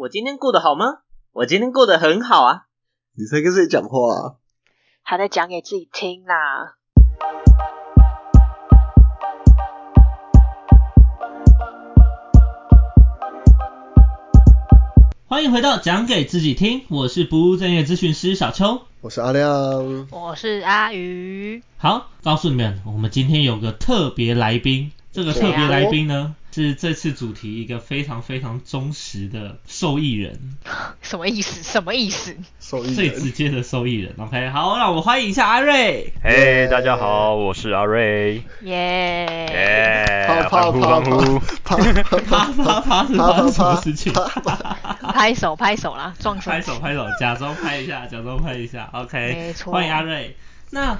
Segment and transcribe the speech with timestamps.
[0.00, 0.98] 我今天过得好吗？
[1.32, 2.66] 我今天过得很好啊。
[3.16, 4.38] 你在跟谁讲话啊？
[5.02, 6.76] 还在讲给自己听啦。
[15.26, 18.82] 欢迎回到讲给自己听，我是不务正业咨询师小邱。
[19.00, 20.06] 我是阿亮。
[20.12, 21.60] 我是阿鱼。
[21.76, 24.92] 好，告诉你们，我们今天有个特别来宾。
[25.10, 30.56] 这个特别来宾呢，是这次主题一个非常非常忠实的受益人。
[31.02, 31.62] 什么意思？
[31.62, 32.36] 什么意思？
[32.58, 34.12] 受益人最直接的受益人。
[34.18, 36.12] OK，好，让我们欢迎一下阿瑞。
[36.20, 38.42] 嘿，大家好，我是阿瑞。
[38.62, 39.24] 耶！
[39.52, 40.24] 耶！
[40.26, 41.38] 啪欢呼欢呼！
[41.62, 44.12] 啪啪啪啪 是发生什么事情？
[45.14, 48.90] 拍手拍手啦，撞拍手拍手，假装拍一下，假装拍一下。
[48.92, 50.34] OK，没错欢迎阿瑞。
[50.70, 50.98] 那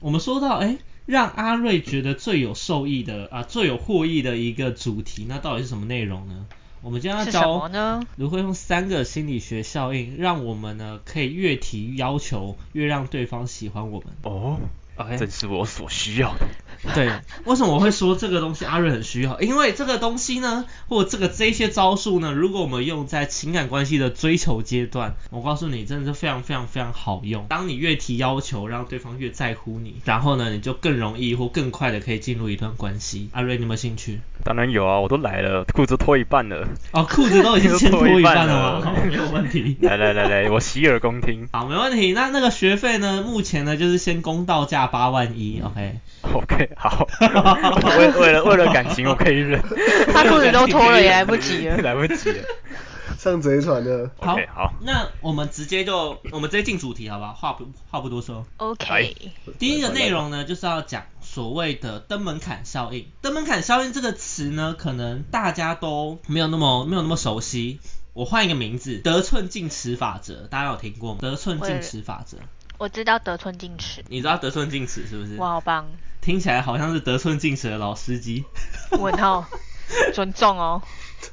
[0.00, 0.78] 我们说到，哎。
[1.06, 6.46] 让阿瑞觉得最有受益的啊，最有获益的一个主题，那到底是什么内容呢？
[6.82, 7.70] 我们今天要教
[8.16, 14.08] 如何用三个心理学效应，让我们呢可以越提要求，越让对方喜欢我们。
[14.22, 14.58] 哦。
[14.96, 16.46] OK，正是我所需要的。
[16.94, 17.10] 对，
[17.44, 19.40] 为什么我会说这个东西阿瑞很需要？
[19.40, 27.46] 因为这个东西呢，或这个这些招数呢，如果我们用在情感关系的追求阶段，我告诉你，真的是非常非常非常好用。
[27.48, 33.30] 当你越提要求，让对方越在乎你，然后呢，你就更容易或更快的可以进入一段关系。
[33.32, 34.20] 阿瑞，你有没有兴趣？
[34.44, 36.68] 当然有啊，我都来了，裤子脱一半了。
[36.92, 38.92] 哦，裤子都已经先脱一半了吗？
[39.08, 39.76] 没有问题。
[39.80, 41.48] 来来来来，我洗耳恭听。
[41.52, 42.12] 好，没问题。
[42.12, 43.22] 那那个学费呢？
[43.26, 45.60] 目前呢，就是先公道价八万一。
[45.60, 46.00] OK。
[46.32, 47.06] OK，好。
[47.98, 49.62] 为为了为了感情，我可以忍。
[50.12, 51.76] 他裤子都脱了，也来不及了。
[51.82, 52.44] 来不及了。
[53.18, 54.10] 上贼船的。
[54.18, 54.72] 好，好。
[54.82, 57.32] 那我们直接就我们直接进主题好不好？
[57.34, 58.46] 话不话不多说。
[58.58, 59.16] OK。
[59.58, 61.04] 第一个内容呢，就是要讲。
[61.20, 67.80] 所谓的登门槛效应，登门槛效应这个词呢，可能大家都没有那么没有那么熟悉。
[68.14, 71.18] 我换一个名字，得寸进尺法则，大家有听过吗？
[71.20, 72.38] 得寸进尺法则，
[72.78, 74.04] 我知道得寸进尺。
[74.08, 75.36] 你知道得寸进尺是不是？
[75.36, 75.86] 哇，好棒！
[76.20, 78.44] 听起来好像是得寸进尺的老司机。
[78.98, 79.46] 问号，
[80.12, 80.82] 尊重哦。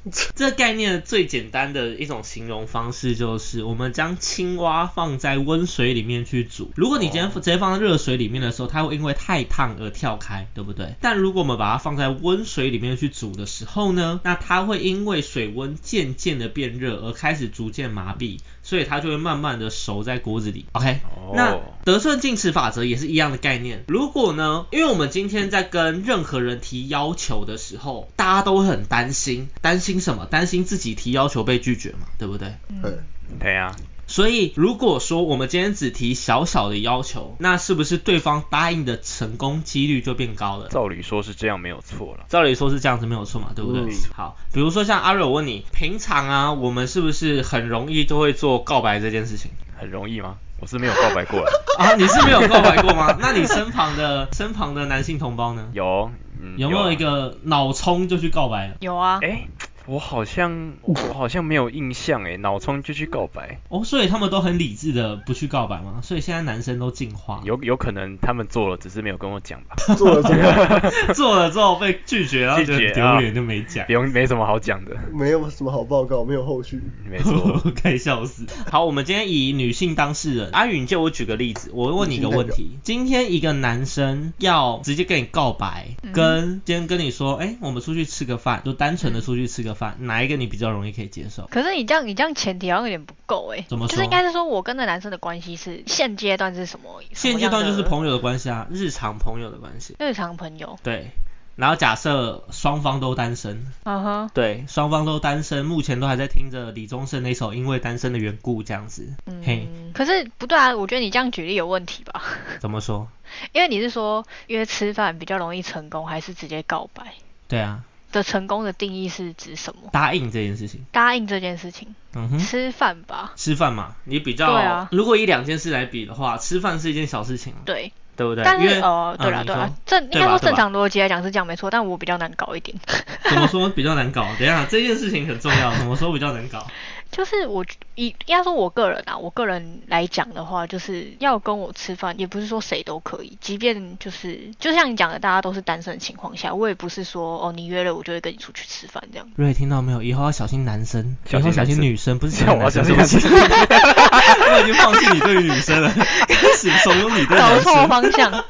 [0.34, 6.72] 这概念最简单的一种形容方式就是，我们将青蛙放在温水里面去煮。
[6.74, 10.94] 如果你今天直接放在热水里面的时候，它会因为太烫而跳开，对不对？
[11.00, 18.40] 但如果我们把它放在温水里面去煮的时候呢，那它会因为水温渐渐的变热而开始逐渐麻痹。
[18.64, 20.98] 所以它就会慢慢的熟在锅子里，OK？
[21.34, 23.84] 那得寸进尺法则也是一样的概念。
[23.86, 30.26] 如果呢，因为我们今天在跟任何人提要求的时候，大家都很担心，担心什么？
[30.26, 32.54] 担心自己提要求被拒绝嘛，对不对？
[32.68, 32.98] 嗯，
[33.38, 33.76] 对啊。
[34.14, 40.68] 所以，如果说我们今天只提小小的要求，那是不是对方答应的成功几率就变高了？
[40.68, 42.24] 照理说是这样，没有错了。
[42.28, 43.92] 照理说是这样子没有错嘛，对不对？
[44.14, 49.50] 好，比如说像阿瑞，我问你，平常啊，我们是不是很容易就会做告白这件事情？
[49.76, 50.36] 很容易吗？
[50.60, 51.40] 我是没有告白过
[51.76, 53.16] 啊， 你是没有告白过吗？
[53.20, 55.70] 那你身旁的身旁的男性同胞呢？
[55.72, 56.12] 有，
[56.56, 58.76] 有没有一个脑冲就去告白了？
[58.78, 59.18] 有啊。
[59.22, 59.48] 哎。
[59.86, 63.60] 我好像 我好像没有印象哎，脑充就去告白。
[63.68, 66.00] 哦，所以他们都很理智的不去告白吗？
[66.02, 69.76] 所以现在男生都进化，有有可能他们做了，只是没有跟我讲吧。
[69.96, 78.46] 做了之后， 做了之后被拒绝，然后觉得丢脸就没讲，不用没什么好讲的，没有什么好报告，没有后续，没错， 该笑死。
[78.70, 80.50] 好，我们今天以女性当事人。
[80.52, 90.54] 阿允，就我举个例子，我问你一个问题：今天一个男生要直接跟你告白，跟今天跟你说，哎，我们出去吃个饭，就单纯的出去吃个饭，哪一个你？
[90.54, 93.90] 比较容易可以接受，可是你这样你这样前提好像有点不够哎，怎么说？
[93.90, 97.02] 就是应该是说我跟那男生的关系是现阶段是什么？
[97.12, 99.96] 现阶段就是朋友的关系啊，日常朋友的关系。
[99.98, 100.78] 日常朋友。
[100.84, 101.08] 对，
[101.56, 109.12] 然后假设双方都单身，嗯哼，对，双方都单身，目前都还在听着李宗盛那首《因为单身的缘故》这样子。
[109.26, 112.22] 嗯，嘿，可是不对啊，我觉得你这样举例有问题吧？
[112.60, 113.08] 怎么说？
[113.52, 117.14] 因为你是说约吃饭比较容易成功，还是直接告白？
[117.48, 117.82] 对啊。
[118.14, 119.90] 的成功的定义是指什么？
[119.92, 120.84] 答应这件事情。
[120.92, 121.94] 答应这件事情。
[122.14, 122.38] 嗯哼。
[122.38, 123.32] 吃饭吧。
[123.36, 124.52] 吃饭嘛，你比较。
[124.52, 124.88] 对啊。
[124.90, 127.52] 如果以两件事来比的话，吃饭是一件小事情。
[127.64, 127.92] 对。
[128.16, 128.44] 对不对？
[128.44, 132.78] 但是哦，对了对了，正应该说正常逻辑来讲是这样没错，但我比较难搞一点。
[133.24, 134.22] 怎么说比较难搞？
[134.38, 135.74] 等一下，这件事情很重要。
[135.76, 136.64] 怎么说比较难搞？
[137.14, 137.64] 就是我
[137.94, 143.38] 以应该说我个人啊，我个人来讲的话，就是要跟我吃饭，也不是说谁都可以。
[143.40, 149.28] 即便就是就像你讲的，大家都是单身的情况下，我也不是说哦你约了我就会跟你出去吃饭这样。
[149.36, 150.02] 瑞听到没有？
[150.02, 153.20] 以后要小心男生，以后小心女生，不是 小心男生。
[153.30, 157.64] 我已经放弃你对于女生了，开 始怂恿你对男生。
[157.64, 158.44] 搞错方向。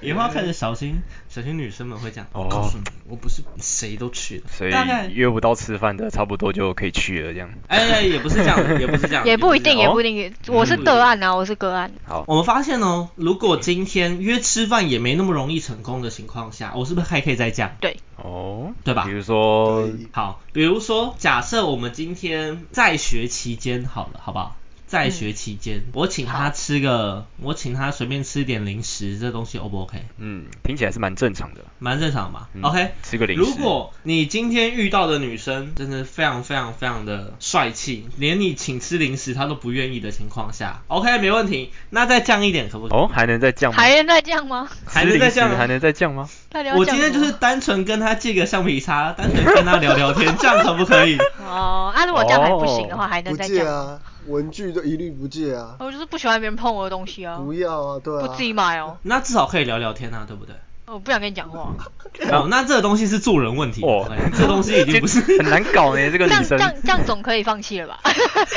[0.00, 2.26] 以后要开始小心小心女生们会这样。
[2.32, 7.50] 哦我告诉你，我不是谁都去的，所以大概约不到吃饭的，差不多就可以去了这样。
[7.66, 10.34] 哎也不是这样，也不是这样， 也不一定，也不一定。
[10.48, 11.90] 我是个案啊，我是个案。
[12.06, 17.72] 好，我们发现哦，如果今天约吃饭也没那么容易成功的情况下，我是不是还可以再降？
[17.80, 24.56] 对，哦，对吧比如说好，比如说，假设我们今天在学期间好了，好不好？
[24.88, 29.98] 在学期间，我请他吃个，我请他随便吃点零食，这东西 O 不 OK？
[30.16, 31.60] 嗯，听起来是蛮正常的。
[31.78, 32.48] 蛮正常嘛。
[32.54, 42.98] 嗯 OK，吃个零食如果你今天遇到的女生真的非常非常非常的帅气，连你请吃零食她都不愿意的情况下，OK 没问题，那再降一点可不可以？
[42.98, 43.76] 哦，还能再降吗？
[43.78, 44.66] 还能再降吗？
[44.86, 46.28] 还能再降吗还能再降吗？
[46.76, 51.18] 我今天就是单纯跟他借个橡皮擦，单纯跟他聊聊天，这样可不可以？
[51.40, 60.54] 哦，啊，如果这样还不行的话，哦还能再降文具都一律不借啊，我就是不喜欢别人碰我的东西啊，不要啊，对啊，不自己买哦，那至少可以聊聊天啊，对不对？
[60.90, 61.74] 我不想跟你讲话。
[62.32, 63.82] 哦，那这个东西是做人问题。
[63.84, 66.64] 哦这东西已经不是 很难搞呢，这个女生这样这。
[66.64, 68.00] 样这样总可以放弃了吧？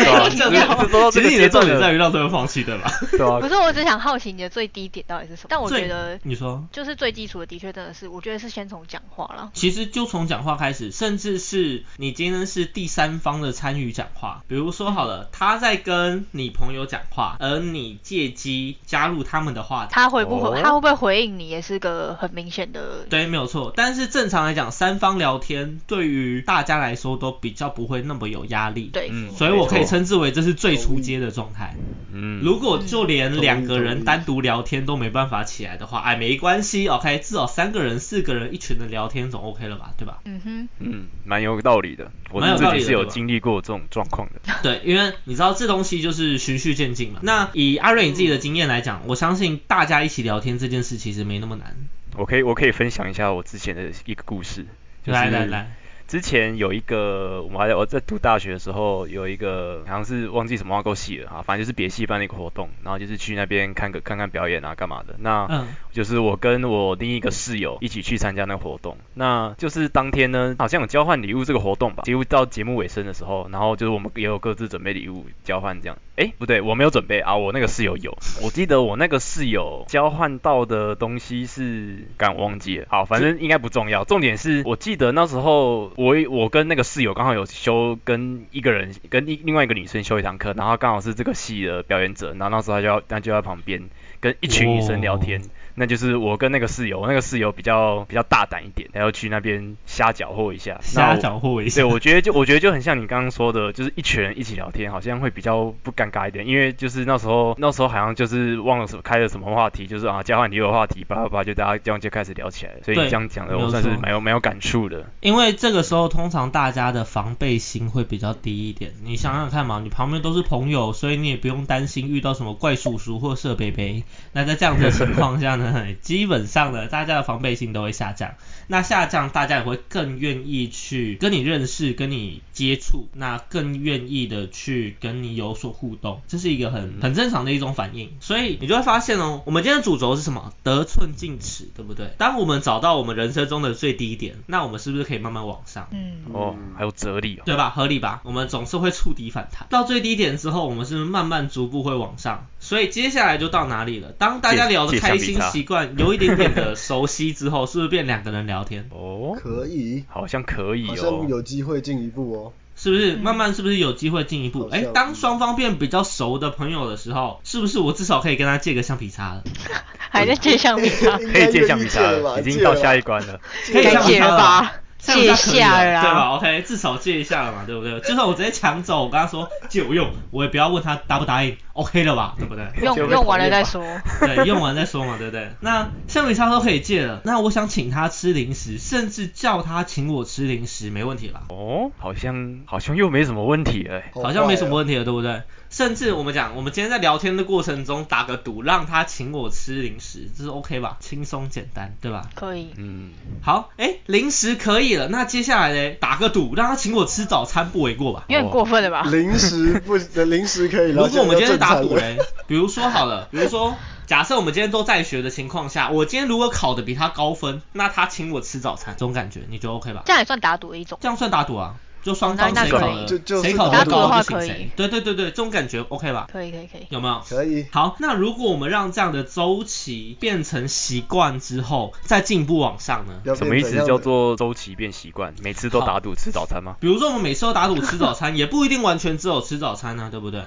[1.12, 2.92] 其实你的重点在于让对方放弃，对吧？
[3.12, 5.48] 对啊不，是，我只想好奇你的最低点到底是什么？
[5.50, 9.50] 但我觉得你说，就是最基础的，的确真的是，我觉得是先从讲话啦。
[9.54, 19.92] 其实就从讲话开始，甚至是你今天是第三方的参与讲话，比如说好了，他在跟你朋友讲话，而你借机加入他们的话题。
[19.92, 23.04] 他回不回，哦他会不会回应你，也是个很明显的。
[23.10, 23.74] 对，没有错。
[23.76, 28.92] 但是正常来讲，三方聊天对于大家来说都比较不会那么有压力。。
[28.94, 31.76] 对，嗯所以我可以称之为这是最初阶的状态。
[32.14, 40.20] 嗯，如果就连两个人单独聊天都没办法起来的话，哎，没关系，OK，至少三个人、四个人一群的聊天总 OK 了吧，对吧？
[40.26, 42.12] 嗯哼，嗯，蛮有道理的。
[42.32, 44.40] 我自己是有经历过这种状况的。
[44.62, 47.20] 对，因为你知道这东西就是循序渐进嘛。
[47.24, 51.76] 那以阿瑞你自己的经验来讲，我相信大家一起聊天这件事其实没那么难。
[52.16, 54.66] 我可以我可以分享一下我之前的一个故事，
[55.04, 55.72] 就是来来来，
[56.12, 65.16] 之前有一个，我们还在我在读大学的时候，有一个好像是忘记什么挖沟系了哈，反正就是别系办的一个活动，然后就是去那边看个看看表演啊，干嘛的。
[65.20, 72.04] 那嗯就是我跟我另一个室友一起去参加那个活动，那就是当天呢，好像有交换礼物这个活动吧。
[72.04, 75.98] 几乎到节目尾声的时候，然后就是我们也有各自准备礼物交换这样。
[76.18, 78.18] 哎，不对，我没有准备啊，我那个室友有。
[78.44, 82.86] 我记得我那个室友交换到的东西是，刚忘记了。
[82.90, 84.04] 好，反正应该不重要。
[84.04, 93.88] 重点是我记得那时候我我跟那个室友刚好有修跟一个人跟另另外一个女生修一堂课，然后刚好是这个戏的表演者，然后那时候他就要他就在旁边
[94.20, 95.44] 跟一群女生聊天。
[95.72, 100.78] 哦那就是我跟那个室友，我那个室友比较比较大胆一点，他要去那边瞎搅和一下。
[100.82, 101.82] 瞎搅和一下。
[101.82, 112.80] 对，我觉得就我觉得就很像你刚刚说的，就是一群人一起聊天，好像会比较不尴尬一点，因为就是那时候那时候好像就是忘了什么开了什么话题，就是啊交换礼物的话题，叭叭叭，就大家这样就开始聊起来了。
[112.84, 115.06] 所以你这样讲的，我算是错蛮有蛮有感触的。
[115.22, 118.92] 因为这个时候通常大家的防备心会比较低一点。
[119.04, 124.04] 你想想看嘛，你旁边都是朋友，所以你也不用担心遇到什么怪叔叔或色贝贝。
[124.34, 128.34] 那在这样的情况下呢， 基本上呢，大家的防备心都会下降。
[128.68, 138.12] 那下降，大家也会更愿意去跟你认识、跟你接触，那更愿意的去跟你有所互动，这是一个很很正常的一种反应。
[138.22, 140.54] 所以你就会发现哦，我们今天的主轴是什么？
[140.64, 142.12] 得寸进尺，对不对？
[142.18, 145.88] 当我们找到我们人生中的最低点，那我们是不是可以慢慢往上？
[145.92, 147.44] 嗯，哦，还有哲理哦。
[147.46, 147.70] 对吧？
[147.72, 148.22] 合理吧？
[148.24, 152.48] 我们总是会触底反弹，到最低点之后，我们是不是慢慢逐步会往上。
[152.72, 154.14] 所以接下来就到哪里了？
[154.18, 158.88] 当大家聊得开心习惯，有一点点的熟悉之后，是不是变两个人聊天？
[158.92, 160.96] 哦，可以，好像可以好哦。
[160.96, 162.54] 像有机会进一步哦。
[162.78, 164.70] 是不是慢慢是不是有机会进一步？
[164.72, 169.44] 哎、当双方变比较熟的朋友的时候，是不是我至少可以跟他借个橡皮擦了？
[170.10, 173.42] 还在借橡皮擦， 可以借橡皮擦了，吧已经到下一关了。
[173.66, 174.74] 可以借橡皮擦了了吧？
[175.02, 178.00] 借一下对吧？OK，至少借一下了嘛，对不对？
[178.02, 182.36] 就算我直接抢走，我跟他说借我用，我也不要问他答不答应，OK 了吧？
[182.38, 182.66] 对不对？
[182.82, 183.84] 用用完了再说。
[184.20, 185.52] 对，用完再说嘛，对不对？
[185.60, 191.44] 那橡皮擦都可以借了，那我想请他吃零食，甚至叫他请我吃零食，没问题吧？
[191.50, 194.12] 哦，好像好像又没什么问题了欸。
[194.14, 195.42] 好好像没什么问题了，对不对？
[195.70, 200.98] 甚至我们讲，我们今天在聊天的过程中打个赌，让他请我吃零食，这是 OK 吧？
[201.00, 202.28] 轻松简单，对吧？
[202.36, 203.12] 可以，嗯，
[203.42, 205.96] 好，哎，零食可以了，那接下来呢？
[206.02, 208.26] 打个赌，让他请我吃早餐，不为过吧？
[208.28, 209.04] 有点过分了吧？
[209.04, 213.76] 零食不，零食可以，了如果我们今天打赌嘞，比如说好了，比如说
[214.08, 220.04] 假设我们今天都在学的情况下，我今天如果考的比他高分，那他请我吃早餐，这种感觉你觉得 OK 吧？
[220.06, 220.98] 这样也算打赌的一种。
[221.02, 221.76] 这样算打赌啊？
[222.04, 224.72] 就双方谁考的那可以就就是谁考的得高就请谁。
[224.76, 226.28] 对对对对，这种感觉 OK 吧？
[226.32, 226.88] 可以可以可以。
[226.90, 227.22] 有没有？
[227.30, 227.68] 可以。
[227.72, 233.36] 好，那如果我们让这样的周期变成习惯之后，再进一步往上呢？
[233.36, 233.86] 什么意思？
[233.86, 236.76] 叫做周期变习惯，每次都打赌吃早餐吗？
[236.80, 240.42] 比如说我们每次都打赌吃早餐，也不一定完全只有吃早餐呢、对不对？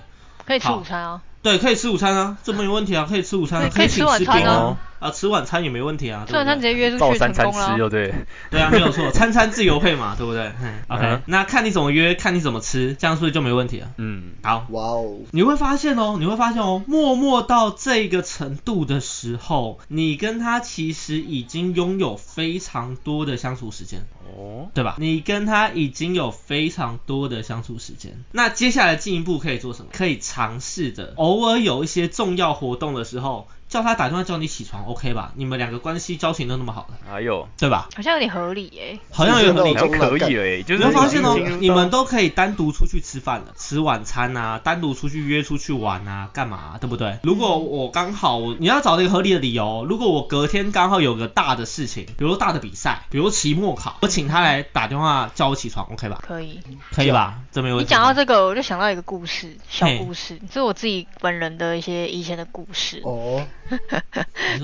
[0.47, 6.91] 可以吃午餐啊，对，可以吃午餐啊，这没有问题啊，可以吃午餐、啊，可以吃请吃饼晚餐啊哦啊，吃晚餐也没问题啊，吃晚餐直对不对？
[6.91, 7.53] 接约出去照三餐。
[7.53, 8.15] 吃就对。
[8.51, 10.51] 对啊，没有错，餐餐自由配嘛，对不对？
[10.63, 13.91] 嗯，OK，、嗯那看你怎么约，看你怎么吃，这样是不是就没问题了？
[13.99, 24.07] 嗯，好，哇哦，你会发现哦，你会发现哦，默默到这个程度的时候，你跟他其实已经拥有非常多的相处时间。
[24.37, 24.97] 哦，对吧？
[24.99, 29.91] 你跟他已经有非常多的相处时间，那接下来进一步可以做什么？
[29.93, 35.33] 可以尝试的，偶尔有一些重要活动的时候，叫他打电话叫你起床，OK 吧？
[35.35, 37.89] 你们两个关系交情都那么好了，还有对吧？
[37.97, 38.97] 好像有点合理耶。
[39.11, 39.89] 好像有点合理就。
[39.89, 47.19] 可以了诶，就是你会发现哦你们都可以单独出去吃饭了，吃晚餐啊，单独出去约出去玩啊，干嘛啊、对不对？
[47.25, 56.23] 如果我刚好，你要找一个合理的理由，如果我隔天刚好有个大的事情，比如大的比赛，比如期末考，我请他来打电话叫我起床，OK 吧？
[56.25, 56.61] 可以。
[56.93, 57.41] 可以吧？
[57.51, 57.99] 这没有问你题吧。
[57.99, 63.01] 讲到这个，我就想到一个故事，小嘿故事，这是我自己本人的一些以前的故事。
[63.05, 63.45] 哦，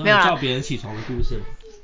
[0.03, 1.39] 没有啦叫别人起床的故事，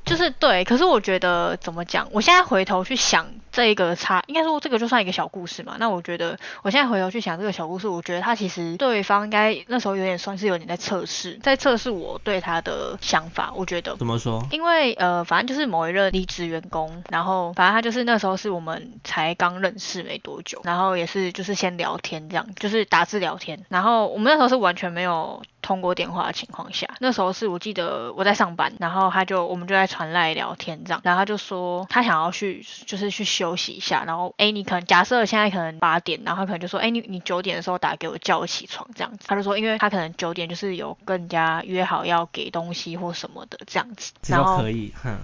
[0.06, 2.08] 就是对，可是我觉得怎么讲？
[2.12, 5.76] 我现在回头去想这一个差，应该说这个就算一个小故事嘛。
[5.80, 13.52] 那我觉得我现在回头去想这个小故事，我觉得他其实对方应该那时候有点算是有点在测试，在测试我对他的想法。
[13.54, 14.48] 我觉得怎么说？
[14.52, 45.18] 因为呃，反正就是某一任离职员工，然后反正他就是那时候是我们才刚认识没多久，然后也是就是先聊天这样，就是打字聊天，然后我们那时候是完全没有通过电话的情况下，那时候是我记得我在上班，然后他就我们就在传来聊天这样，然后他就说他想要去就是去休息一下，然后哎你可能假设现在可能八点，然后他可能就说哎你你九点的时候打给我叫我起床这样子，他就说因为他可能九点就是有跟人家约好要给东西或什么的这样子，这然后可以，哼。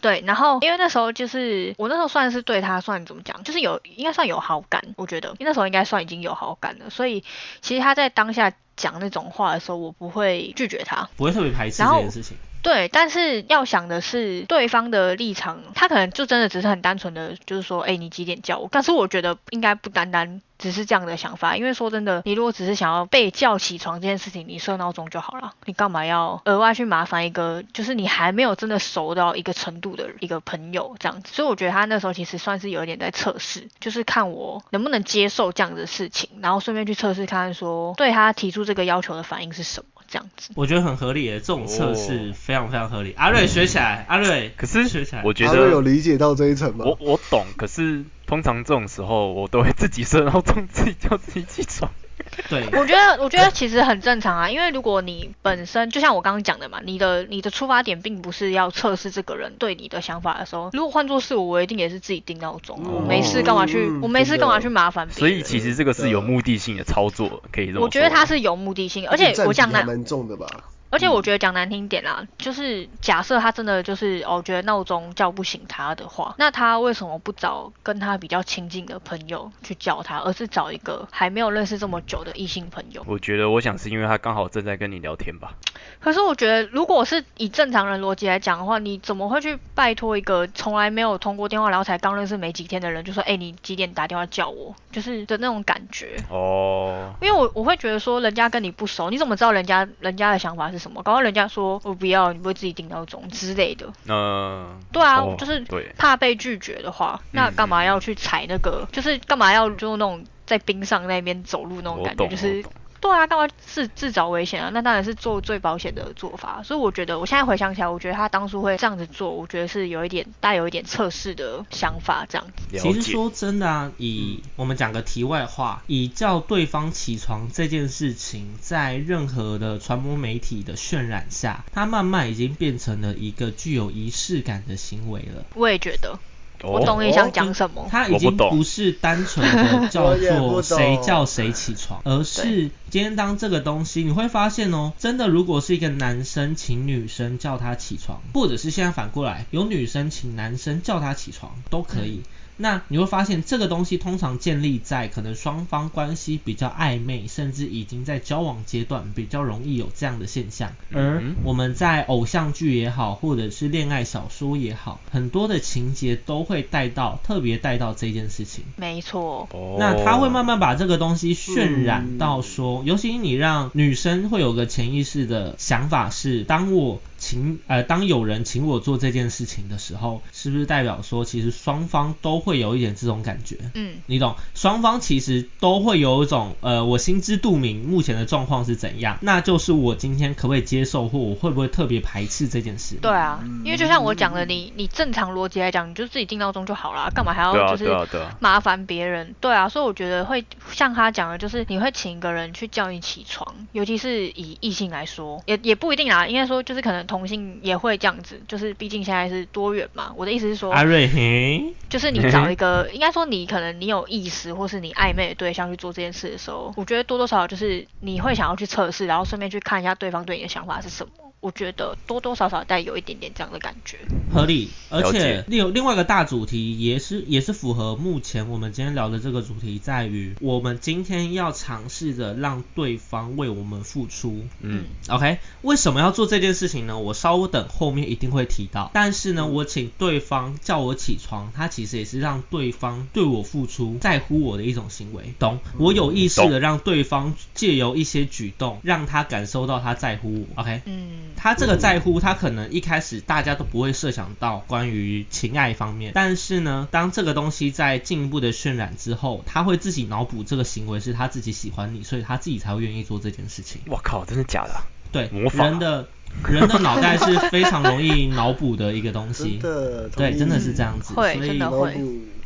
[0.00, 5.30] 对，然后因为那时候就是我那时候算是对他算怎么讲，就是有应该算有好感，我觉得。
[5.30, 7.24] 因为那时候应该算已经有好感了，所以
[7.60, 11.06] 其实他在当下讲那种话的时候，我不会拒绝他。
[11.16, 12.38] 不会特别排斥这件事情。
[12.62, 18.68] 对，但是要想的是对方的立场，他可能就真的只是很单纯的，就是说，哎，你几点叫我？
[18.70, 31.32] 但是我觉得应该不单单只是这样的想法，因为说真的，你如果只是想要被叫起床这件事情，你设闹钟就好了，你干嘛要额外去麻烦一个，就是你还没有真的熟到一个程度的一个朋友这样子？
[31.32, 40.50] 所以我觉得他那时候其实算是有一点在测试，就是看我能不能接受这样的事情，然后顺便去测试看看说对他提出这个要求的反应是什么这样子。
[40.56, 43.12] 我觉得很合理的，这种测试哦非常非常合理。
[43.16, 45.22] 阿瑞学起来，阿瑞，可是学起来。
[45.24, 46.84] 我觉阿瑞有理解到这一层吗？
[46.86, 51.92] 我我懂，可是通常这种时候我都会自己设闹钟，自己叫自己起床。
[52.48, 65.18] 对，我觉得，我觉得其实很正常啊，因为如果你本身就像我刚刚讲的嘛，你的你的出发点并不是要测试这个人对你的想法的时候，如果换作是我，我一定也是自己定闹钟，我没事干嘛去，嗯我没事干嘛去麻烦别人。
[65.18, 67.84] 所以其实这个是有目的性的操作，可以这么说。
[67.84, 70.46] 我觉得他是有目的性，而且我讲难，占比还蛮重的吧？
[70.90, 83.04] 而且我觉得讲难听点啦，就是假设他真的就是哦，觉得闹钟叫不醒他的话，那他为什么不找跟他比较亲近的朋友去叫他，而是找一个还没有认识这么久的异性朋友？
[83.06, 85.54] 我觉得，我想是因为他刚好正在跟你聊天吧。
[86.00, 94.74] 可是我觉得，如果是以正常人逻辑来讲的话，你怎么会去拜托一个从来没有通过电话，然后才刚认识没几天的人，就说，哎、你几点打电话叫我？
[94.90, 96.16] 就是的那种感觉。
[96.30, 101.02] 哦，因为我我会觉得说，人家跟你不熟，你怎么知道人家人家的想法是什么？
[101.02, 103.92] 搞到人家说我不要，你不会自己定闹钟之类的。
[104.06, 108.86] 嗯对啊，哦就是对怕被拒绝的话，那干嘛要去踩那个？
[108.92, 112.28] 就是干嘛要就那种在冰上那边走路那种感觉？
[112.28, 112.64] 就是。
[113.00, 114.70] 对啊，干嘛自自找危险啊？
[114.72, 116.62] 那当然是做最保险的做法。
[116.62, 122.78] 所以我觉得，我现在回想起来，我觉得他当初会这样子做，我觉得是有一点带有一点测试的想法这样子。
[122.78, 135.44] 其实说真的啊，以我们讲个题外话，以叫对方起床这件事情，在任何的传播媒体的渲染下，它慢慢已经变成了一个具有仪式感的行为了。
[135.54, 136.18] 我也觉得，
[136.62, 137.86] 我哦懂你想讲什么。
[137.90, 152.22] 它已经我不是单纯的 叫做谁叫谁起床，而是今天当这个东西，你会发现哦，真的如果是一个男生请女生叫他起床，或者是现在反过来有女生请男生叫他起床都可以。
[152.58, 160.72] 那你会发现这个东西通常建立在可能双方关系比较暧昧，甚至已经在交往阶段，比较容易有这样的现象。
[160.92, 168.64] 而嗯我们在偶像剧也好，或者是恋爱小说也好，很多的情节都会带到，特别带到这件事情。
[168.76, 183.58] 没错，哦，那他会慢慢把这个东西渲染到说，尤其你让女生会有个潜意识的想法是，当我请呃当有人请我做这件事情的时候，是不是代表说其实双方都会有一点这种感觉？
[183.74, 192.94] 嗯，你懂，双方其实都会有一种，呃，我心知肚明目前的状况是怎样，那就是我今天可不可以接受，或我会不会特别排斥这件事？
[193.02, 197.90] 对啊，因为就像我讲的，你你正常逻辑来讲，你就自己定闹钟就好了，干嘛还要就是
[198.38, 199.34] 麻烦别人？
[199.40, 210.12] 对啊，所以我觉得会像他讲的，就是你会请一个人去叫你起床，尤其是以异性来说，也也不一定啊，应该说就是可能同性也会这样子，就是毕竟现在是多元嘛。
[210.16, 221.12] 我的意思是说，阿瑞，嘿，就是你找一个，应该说你可能你有意识，或是你暧昧的对象去做这件事的时候，我觉得多多少少就是你会想要去测试，然后顺便去看一下对方对你的想法是什么。
[221.40, 223.96] 我觉得多多少少带有一点点这样的感觉。
[224.34, 234.46] 合理，而且另有另外一个大主题也是也是符合目前我们今天聊的这个主题，在于我们今天要尝试着让对方为我们付出。
[234.62, 236.97] 嗯 OK，为什么要做这件事情呢？
[236.98, 238.90] 我稍等后面一定会提到。
[238.92, 245.60] 但是呢，我请对方叫我起床，他其实也是让对方对我付出、在乎我的一种行为，懂？
[245.78, 250.62] 我有意识的让对方借由一些举动，让他感受到他在乎我。
[250.62, 263.80] OK，嗯，他这个在乎，他可能一开始大家都不会设想到关于情爱方面，但是呢，当这个东西在进一步的渲染之后，他会自己脑补这个行为是他自己喜欢你，所以他自己才会愿意做这件事情。
[263.86, 264.82] 我靠，真的假的啊？
[265.12, 266.08] 对，模仿啊人的
[266.48, 269.58] 人的脑袋是非常容易脑补的一个东西
[270.16, 271.14] 对，真的是这样子。
[271.14, 271.96] 会所以真的会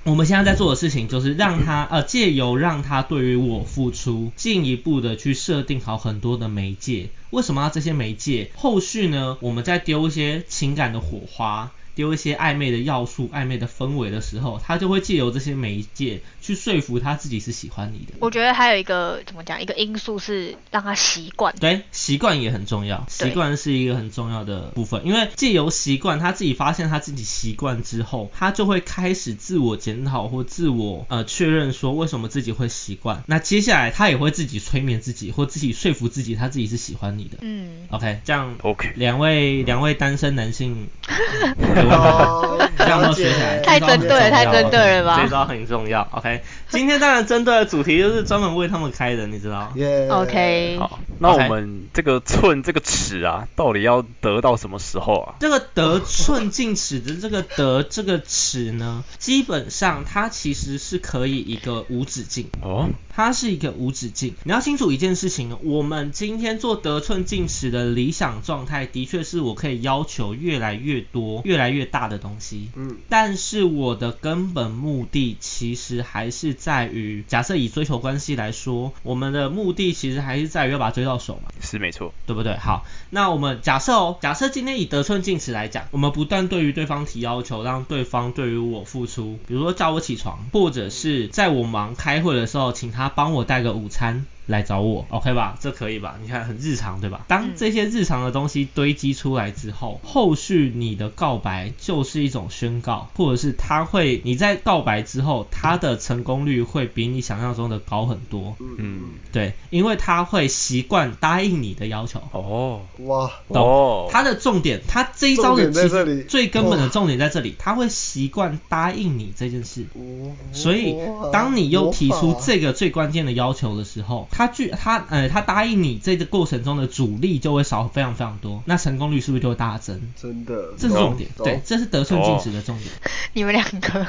[0.04, 7.11] 我们现在在做的事情就是让他呃借由让他对于我付出，进一步的去设定好很多的媒介。
[7.31, 8.50] 为什么要这些媒介？
[8.57, 11.71] 后续呢，我们再丢一些情感的火花。
[11.94, 18.14] 丢一些暧昧的要素、暧昧的氛围的时候，他就会借由这些媒介去说服他自己是喜欢你的。
[18.20, 21.54] 我觉得还有一个怎么讲，一个因素是让他习惯。
[21.61, 33.22] 对，习惯也很重要，习惯是一个很重要的部分，因为借由习惯，他自己发现他自己习惯之后，他就会开始自我检讨或自我呃确认说为什么自己会习惯。
[33.26, 37.38] 那接下来他也会自己催眠自己，或自己说服自己他自己是喜欢你的。
[37.40, 40.88] 嗯，OK，这样 OK 两位两位单身男性，
[41.88, 46.07] 哦这样都了解学起来，太针对了太针对了吧这招很重要。
[46.11, 49.73] OK，今天当然针对的主题就是专门为他们开的，你知道。
[49.77, 55.35] 耶 OK 好，那我们这个寸这个尺啊，到底要得到什么时候啊？
[55.38, 64.35] 这个得寸进尺的这个得这个尺呢，基本上它其实是可以一个无止境，哦，它是一个无止境。
[64.45, 72.70] 你要清楚一件事情，我们今天做得寸进尺的理想状态，的确是我可以要求越来越多、越来越大的东西。
[72.76, 81.50] 嗯，但是我的根本目的其实还是在于，假设以追求关系来说，我们的目的其实还是在于要把它追到手嘛。
[81.61, 82.56] 是没错，对不对？
[82.56, 94.26] 好，那我们假设哦，假设今天以得寸进尺来讲，我们不断对于对方提要求，让对方对于我付出，比如说叫我起床，或者是在我忙开会的时候，请他帮我带个午餐。
[94.46, 95.57] 来找我，OK 吧？
[95.61, 96.18] 这可以吧？
[96.22, 97.24] 你看很日常，对吧？
[97.28, 108.57] 当嗯这些日常的东西堆积出来之后，后续你的告白就是一种宣告，或者是他会你在告白之后，他的成功率会比你想象中的高很多。
[108.78, 112.20] 嗯，对，因为他会习惯答应你的要求。
[112.33, 119.87] 哦，哇，懂哦，他的重点，他这一招的其实最根本的重点在这里，他会习惯答应你这件事。
[119.94, 120.96] 哦所以，
[121.33, 130.01] 当你又提出这个最关键的要求的时候，他拒他呃他答应你这个过程中的阻力就会少非常非常多，那成功率是不是就会大增？
[130.21, 132.90] 真的，这是重点，懂对，这是得寸进尺的重点。
[133.35, 134.07] 你们两个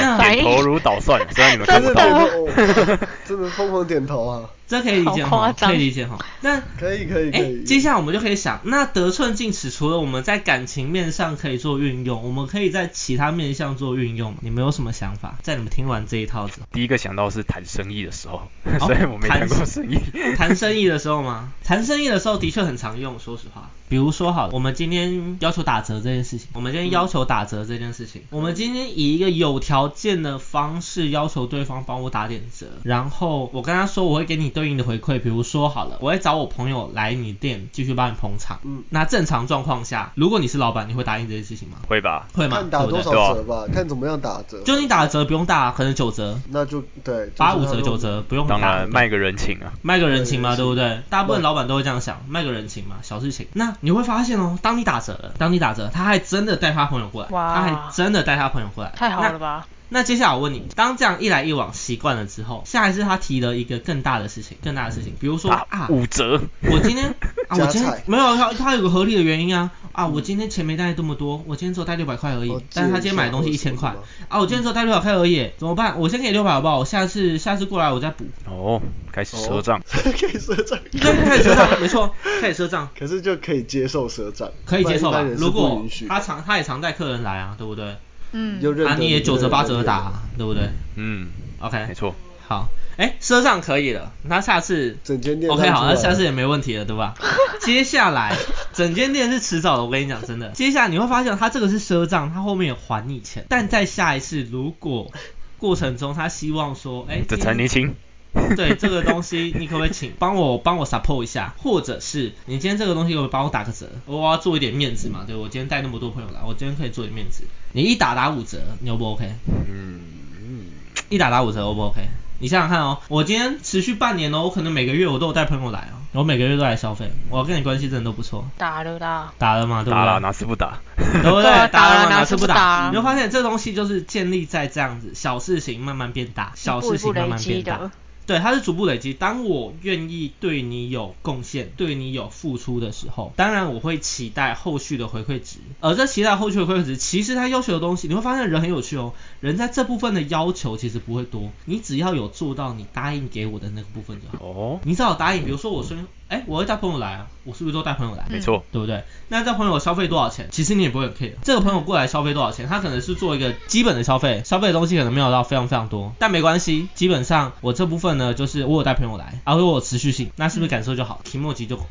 [0.00, 3.06] 那头如捣蒜，虽然你们看真的不到。
[3.26, 4.50] 真的疯狂点头啊！
[4.66, 6.16] 这可以理解哈，好夸张可以理解哈。
[6.42, 7.64] 那可以可以可哎，以。
[7.64, 14.36] 接下来我们就可以想，那得寸进尺，除了我们在感情面上可以做运用，我们可以在其他面向做运用。
[14.42, 15.38] 你们有什么想法？
[15.42, 20.00] 在你们听完这一套之后，第一个想到是谈生意的时候，哦 虽然我没谈过生意。
[20.36, 21.52] 谈生意的时候吗？
[21.64, 23.70] 谈生意的时候的确很常用，说实话。
[23.90, 38.60] 比如说好了，我们今天要求打折这件事情，我们今天要求打折这件事情，我们今天以一个有条件的方式要求对方帮我打点折，然后我跟他说我会给你对应的回馈，比如说好了，我会找我朋友来你店继续帮你捧场。
[38.62, 41.78] 嗯那正常状况下，如果你是老板，你会答应这件事情吗？
[41.88, 42.28] 会吧？
[42.32, 42.58] 会吗？
[42.58, 43.02] 看打多？
[43.02, 44.62] 少折吧，看怎么样打折。
[44.62, 48.70] 就你打折不用打，可能九折、那就对，八五折、九折不用打当。
[48.70, 49.72] 然卖个人情啊。
[49.82, 51.00] 卖个人情嘛，对对不对？
[51.08, 53.46] 大部分老板都会这样想，卖个人情嘛，小事情。
[53.54, 59.66] 那你会发现哦，当你打折了，当你打折，他还真的带他朋友过来，他还真的带他朋友过来，太好了吧？
[59.92, 67.12] 那接下来我问你，当这样一来一往习惯了之后，下一次他提了一个更大的事情，更大的事情，比如说啊，五折，我今天
[67.48, 73.92] 啊，我今天菜没有他他有个合理的原因啊啊，我今天钱没带这么多，我今天只有带六百块而已哦，但是他今天买的东西一千块
[74.28, 75.98] 啊，我今天只有带六百块而已，怎么办？
[75.98, 76.78] 我先给六百好不好？
[76.78, 78.24] 我下次下次过来我再补。
[78.46, 79.82] 哦，开始赊账。
[79.90, 80.78] 可以赊账。
[80.92, 82.88] 对，开始赊账，没错，开始赊账。
[82.96, 87.96] 可是就可以接受赊账，可以接受吧如果他常他也常带客人来啊，对不对？
[88.32, 91.28] 嗯，啊，就认得你也九折八折打啊，对不对嗯
[91.60, 92.14] ，？OK，没错。
[92.46, 97.14] 好，哎，赊账可以了，那下次整间店 OK 好，那下次也没问题了，对吧？
[97.62, 98.36] 接下来
[98.72, 100.48] 整间店是迟早的，我跟你讲真的。
[100.48, 105.12] 接下来你会发现，他这个是赊账，他后面有还你钱，但在下一次如果
[105.58, 107.94] 过程中他希望说，哎，这今天才年轻。
[108.56, 113.86] 对这个东西，你可不可以请帮我帮我 support 一下，或者是你今天这个东西可不可以帮我打个折？
[114.06, 117.44] 我要做一点面子嘛，对我今天带那么多朋友来，我今天可以做点面子。
[117.72, 119.24] 你一打打五折，你 O 不 OK？
[119.68, 120.00] 嗯
[120.40, 120.66] 嗯，
[121.08, 122.00] 一打打五折 O 不 OK？
[122.38, 128.48] 你想想看哦，我今天持续半年哦，我可能每个月我都有带朋友来哦，我每个月都来消费，我跟你关系真的都不错。
[128.56, 129.32] 打了啦。
[129.36, 130.20] 打了嘛，对不打了对？
[130.22, 130.78] 哪次不打？
[130.96, 137.90] 对不对打了哪哪次不打你会发现这东西就是建立在这样子，小事情慢慢变大，小事情慢慢变大的。。
[138.30, 139.12] 对，它是逐步累积。
[139.12, 145.56] 当我愿意对你有贡献、对你有付出的时候，当然我会期待后续的回馈值。
[145.80, 149.14] 而这期待后续的回馈值，其实他要求的东西，你会发现人很有趣哦。
[149.40, 154.44] 人在这部分的要求其实不会多，你只要有做到你答应给我的那个部分就好。
[154.46, 155.96] 哦，你只要答应，比如说我说，
[156.30, 158.24] 哎，我会带朋友来啊，我是不是都带朋友来？
[158.30, 158.64] 没错。
[158.70, 159.02] 对不对？
[159.28, 160.46] 那这朋友消费多少钱？
[160.52, 161.32] 其实你也不会很 care。
[161.42, 162.68] 这个朋友过来消费多少钱？
[162.68, 166.88] 他可能是做一个基本的消费，消费的东西可能没有到非常非常多，但没关系。
[166.94, 171.84] 基本上我这部分呢，就是我有带朋友来，而、啊、我有持续性，那是不是感受就好 o j i 就 o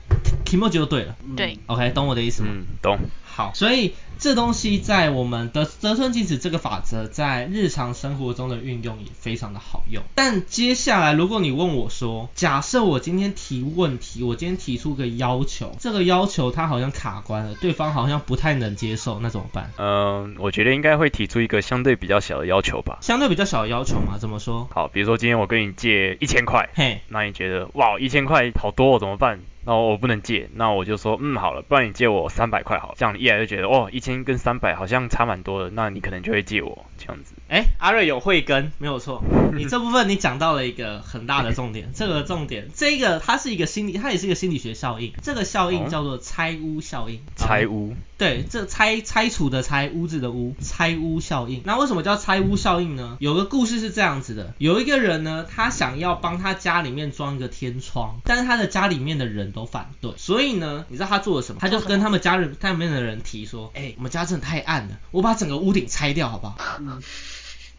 [0.45, 1.15] j i 就对了。
[1.35, 2.49] 对，OK，懂我的意思吗？
[2.51, 2.97] 嗯，懂。
[3.39, 10.03] 好，所以这东西在我们的得寸进尺这个法则，在日常生活中的运用也非常的好用。
[10.13, 19.71] 但接下来，如果你问我说，假设我今天提问题，我今天提出个要求，这个要求它好像卡关了，对方好像不太能接受，那怎么办？
[19.77, 22.97] 嗯，我觉得应该会提出一个相对比较小的要求吧。
[22.99, 24.67] 相对比较小的要求嘛，怎么说？
[24.73, 29.39] 好，比如说今天我跟你借一千块，嘿，那你觉得哇一千块好多、哦，怎么办？
[29.69, 37.35] 那我不能借，那我就说嗯好了，不然你借我三百块好了，这样你一来就觉得哦一千跟三百好像差蛮多的，那你可能就会借我这样子。
[37.49, 39.23] 哎，阿瑞有慧根，没有错。
[39.53, 45.13] 你这部分你讲到了一个很大的重点，这个重点，这个它是一个心理，它也是一个心理学效应。
[45.21, 47.19] 这个效应哦叫做拆屋效应。
[47.35, 51.61] 拆屋，对，这拆拆除的拆，屋子的屋，拆屋效应。
[51.63, 53.17] 那为什么叫拆屋效应呢？
[53.19, 61.59] 有个故事是这样子的，有一个人呢，他想要帮他家里面装一个天窗，但是他的家里面的人都反对，所以呢，你知道他做了什么？
[61.61, 66.55] 他就跟他们家人家里面的人提说，哎、我们家真的太暗了，我把整个屋顶拆掉好不好？
[66.79, 67.01] 嗯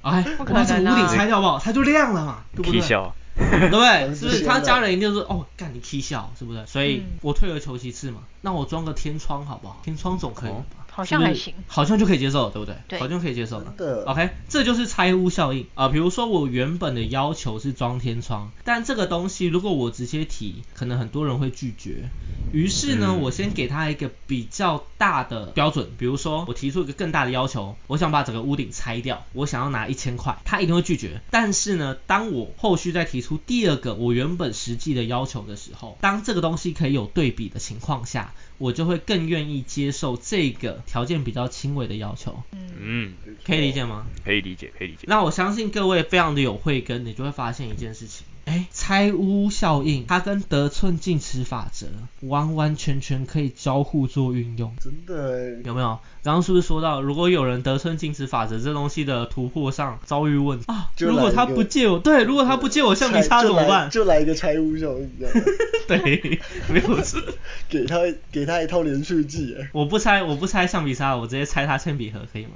[0.02, 1.58] 哎，我把整个屋顶拆掉好不好？
[1.58, 2.80] 它就亮了嘛，对不对？
[2.80, 4.14] 笑，对不对？
[4.16, 4.44] 是不是？
[4.46, 6.64] 他家人一定说，哦，干你 K 笑，是不是？
[6.66, 9.78] 所以嗯我退而求其次嘛，那我装个天窗好不好？
[9.84, 10.79] 天窗总可以吧？
[11.00, 12.76] 好像还行好像就可以接受了，对不对？
[12.88, 13.74] 对好像可以接受了。
[13.76, 15.88] 的 OK，这就是拆屋效应啊、呃。
[15.88, 22.10] 比如说我原本的要求是装天窗，但这个东西如果我直接提，可能很多人会拒绝。
[22.52, 31.20] 于是呢，嗯我先给他一个比较大的标准，比如说我提出一个更大的要求，我想把整个屋顶拆掉，我想要拿一千块，他一定会拒绝。
[31.30, 42.42] 但是呢，当我后续再提出第二个我原本实际的要求的时候，当这个东西可以有对比的情况下，我就会更愿意接受这个条件比较轻微的要求。
[42.52, 44.06] 嗯，嗯，可以理解吗？
[44.22, 45.04] 可以理解，可以理解。
[45.06, 51.86] 那我相信各位非常的有慧根，你就会发现一件事情，哎，拆屋效应它跟得寸进尺法则
[52.22, 54.74] 完完全全可以交互做运用。
[54.80, 55.98] 真的欸有没有？
[56.22, 63.88] 刚刚是不是说到，如果有人得寸进尺法则这东西的突破上遭遇问题啊，如果他不借我，对，如果他不借我橡皮擦怎么办？
[63.88, 65.10] 就来一个拆屋效应，
[65.86, 67.20] 对，没有错。
[67.68, 68.00] 给他
[68.32, 72.50] 给他一套连续剧，哎我不拆，我不拆橡皮擦，我直接拆他铅笔盒，可以吗？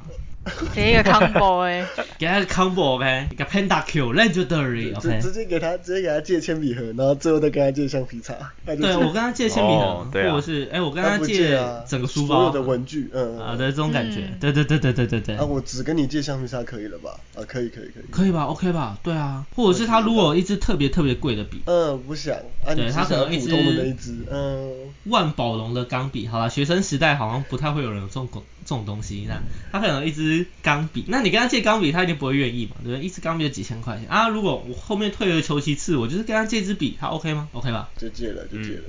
[0.45, 1.87] 直接一个 combo 哎、
[2.19, 5.21] 给他个 combo OK，一个 pentakill legendary 直 OK。
[5.21, 8.35] 直接给他直接给他借铅笔盒，然后最后再跟他借橡皮擦。
[8.67, 15.37] 对，是我跟他借铅笔盒，哦对啊或者是哎、我跟他不借整个书包，所有的文具，嗯啊的这种感觉，嗯对对对对对对对。
[15.37, 17.19] 啊，我只跟你借橡皮擦可以了吧？
[17.35, 18.05] 啊，可以可以可以。
[18.11, 18.99] 可以吧？OK 吧？
[19.03, 24.71] 对啊，或者是他如果有一支特别特别贵的笔，嗯，不想啊，对他可能一支想要普通的那一支，嗯，
[25.05, 29.41] 万宝龙的钢笔，好了，学生时代好像不太会有人有这种这种东西，那
[29.73, 33.05] 他可能有一支钢笔，那你跟他借钢笔，他一定不会愿意嘛，对不对？
[33.05, 38.85] 一支钢笔就几千块钱啊，如果我后面退而求其次，我就是跟他借支笔，他 OK 吗？OK 吧就借了就借了。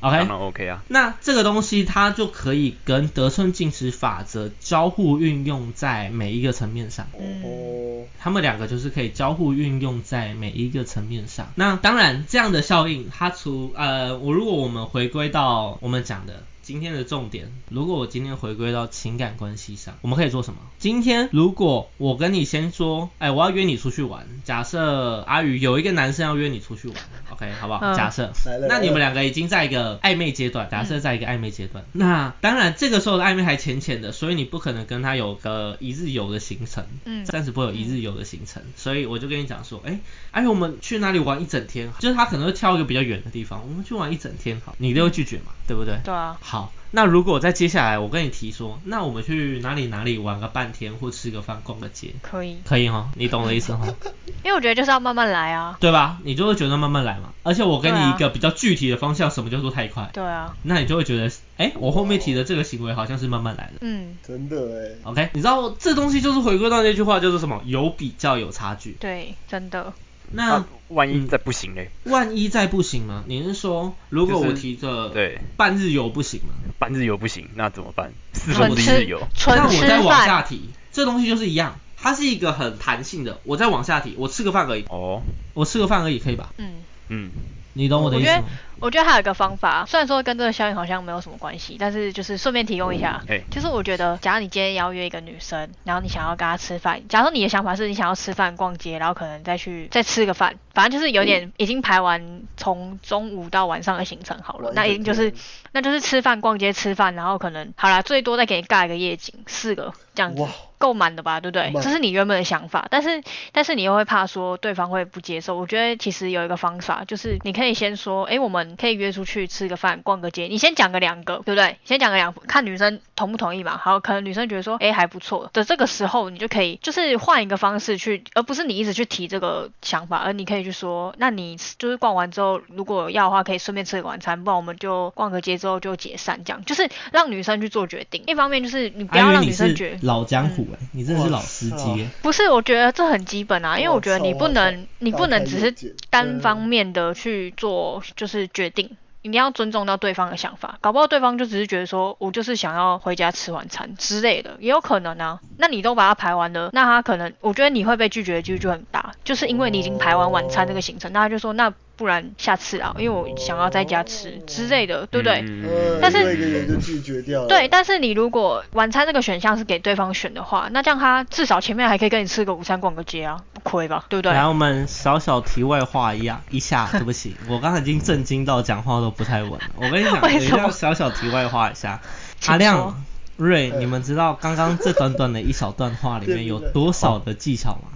[0.00, 0.82] ？OK，当然 OK 啊。
[0.88, 7.06] 那这个东西它就可以跟得寸进尺法则交互运用在每一个层面上。
[7.18, 11.52] 嗯哦，他们两个就是可以交互运用在每一个层面上。
[11.54, 20.60] 那当然，这样的效应，它除呃，我如果我们回归到我们讲的今天的重点，如果我今天回归到情感关系上，我们可以做什么？
[20.78, 26.96] 今天如果我跟你先说，哎，我要约你出去玩，假设阿宇有一个男生要约你出去玩
[27.30, 27.80] ，OK，好不好？
[27.82, 39.98] 嗯假设来了，那你们两个已经在一个暧昧阶段，假设在一个暧昧阶段，那当然这个时候的暧昧还浅浅的，所以你不可能跟他有个一日游的行程，嗯暂时不会有一日游的行程，所以我就跟你讲说，哎、
[40.30, 41.90] 哎，我们去哪里玩一整天？
[41.98, 45.98] 就是他可能会挑一个比较远的地方，我们去玩一整天，好，你一定会拒绝嘛，对不对？
[46.04, 46.59] 对啊，好，
[46.92, 53.86] 那如果在接下来我跟你提说，那我们去哪里哪里玩个半天，或吃个饭，逛个街，可以，可以哈，你懂我的意思哈？
[54.42, 55.76] 因为我觉得就是要慢慢来啊。
[55.80, 56.18] 对吧？
[56.24, 60.10] 你就会觉得慢慢来嘛，而且我给你一个比较具体的方向，什么叫做太快？
[60.12, 63.74] 对啊，那你就会觉得，哎，我后面提的这个行为好像是慢慢来的。
[63.82, 67.62] 嗯，真的哎，OK，你知道这东西就是回归到那句话，就是什么？
[67.66, 68.96] 有比较有差距。
[68.98, 69.92] 对，真的，
[70.32, 71.90] 那、啊，万一嗯再不行嘞？
[72.04, 73.24] 万一再不行吗？
[73.26, 76.54] 你是说，如果我提着对半日游不行吗？
[76.78, 78.12] 半日游不行，那怎么办？
[78.32, 79.20] 四纯分之一日游。
[79.46, 83.40] 那我再往下，提，这东西就是一样，它是一个很弹性的。
[83.44, 85.22] 我再往下提，我吃个饭而已，哦，
[85.54, 86.54] 我吃个饭而已，可以吧？
[86.58, 86.74] 嗯。
[87.10, 87.30] 嗯，
[87.74, 88.48] 你懂我的我觉得意思吗？，
[88.80, 93.22] 我觉得还有一个方法，虽然说跟这个效应好像没有什么关系，但是就是顺便提供一下。
[93.28, 105.34] 哎就是我觉得，假如你今天邀约一个女生，然后你想要跟她吃饭，假如说你的想法是你想要吃饭、逛街，然后可能再去再吃个饭，反正就是有点已经排完从中午到晚上的行程好了，那已经就是
[105.72, 110.40] 那就是吃饭、逛街、吃饭，然后可能好啦，最多再给你盖一个夜景，四个这样子。
[110.40, 110.48] 哇，
[110.80, 111.70] 够满的吧，对不对？
[111.82, 115.54] 这是你原本的想法，但是但是你又会怕说对方会不接受。
[115.56, 121.76] 我觉得其实有一个方法，就是你可以先说，哎，我们可以约出去吃个饭、逛个街，你先讲个两个，对不对？
[121.84, 123.76] 先讲个两，看女生同不同意嘛。
[123.76, 138.24] 好，可能女生觉得说，哎，还不错的这个时候，你就可以就是换一个方式去，而不是你一直去提这个想法，而你可以去说，那你就是逛完之后，如果要的话，可以顺便吃个晚餐，不然我们就逛个街之后就解散，这样就是让女生去做决定。
[138.26, 139.98] 一方面就是你不要让女生觉得。
[140.02, 145.74] 老江湖哎、你真的是老司机不是，我觉得这很基本啊，因为我觉得你不能，你不能只是
[146.10, 150.78] 单方面的去做，就是决定，一定要尊重到对方的想法。
[150.80, 155.40] 搞不好对方就只是觉得说，我就是想要回家吃晚餐之类的，也有可能啊。
[155.58, 165.44] 那你都把它排完了，那他可能，我觉得你会被拒绝的几率就很大，就是因为你已经排完晚餐这个行程，那他就说，那不然下次啊，因为我想要在家吃之类的，对不对？
[165.46, 167.48] 嗯呃，但是另外一个人就拒绝掉了。
[167.48, 174.04] 对，但是你如果晚餐这个选项是给对方选的话，那这样他至少前面还可以跟你吃个午餐、逛个街啊，不亏吧？
[174.08, 174.32] 对不对？
[174.32, 179.60] 来，我们小小题外话一样一下，对不起， 我刚才已经震惊到讲话都不太稳了。
[179.76, 182.00] 我跟你讲， 等一下小小题外话一下，
[182.46, 183.04] 阿亮、
[183.36, 187.88] 瑞，你们知道刚刚这短短的一小段话里面有多少的技巧吗？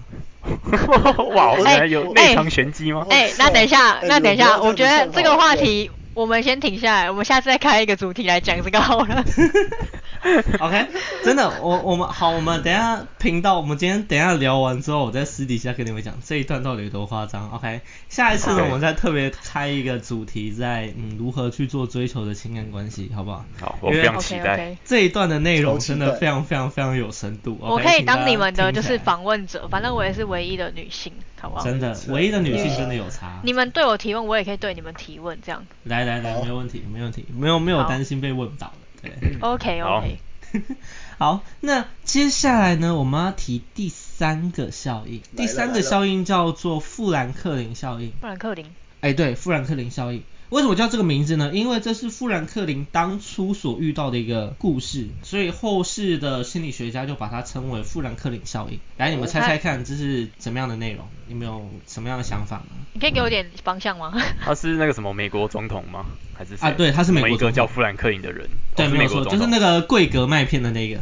[1.34, 3.06] 哇，我哎原来有哎内藏玄机吗？
[3.08, 9.24] 哎、那等一下，哎那等一下，我觉得这个话题我们先停下来，我们下次再开一个主题来讲这个好了。
[10.60, 10.86] OK，
[11.22, 17.50] 真的，我我们好，我们等一下频道，我们今天等一下聊完之后，我在私底下跟你们讲这一段到底有多夸张。
[17.50, 23.44] OK，下一次呢，我们再特别开一个主题，在嗯如何去做追求的情感关系，好不好？
[23.60, 24.76] 好，我非常期待。
[24.84, 27.58] 这一段的内容真的非常非常非常有深度。
[27.60, 31.12] 我可以当你们的就是访问者，反正我也是唯一的女性，
[31.44, 31.64] 好不好？
[31.64, 33.40] 真的，唯一的女性真的有差。
[33.44, 35.64] 你们对我提问，我也可以对你们提问，这样。
[35.84, 39.10] 来来来，没有问题，没有问题，没有没有担心被问到的。
[39.10, 39.38] 对。
[39.40, 40.18] OK OK，
[41.18, 45.20] 好，那接下来呢，我们要提第三个效应。
[45.36, 48.12] 第三个效应叫做富兰克林效应。
[48.20, 48.66] 富兰克林。
[49.00, 50.22] 哎，对，富兰克林效应。
[50.50, 51.50] 为什么叫这个名字呢？
[51.52, 58.78] 因为这是富兰克林当初所遇到的一个故事，所以后世的心理学家就把它称为富兰克林效应。
[58.96, 61.06] 来，你们猜猜看，这是怎么样的内容？
[61.26, 62.66] 你们有什么样的想法吗？
[62.92, 64.12] 你可以给我点方向吗？
[64.44, 66.04] 他是那个什么美国总统吗？
[66.36, 66.70] 还是啊？
[66.70, 68.48] 对，他是美国一个叫富兰克林的人。
[68.76, 71.00] 对，没有错，就是那个贵格麦片的那个。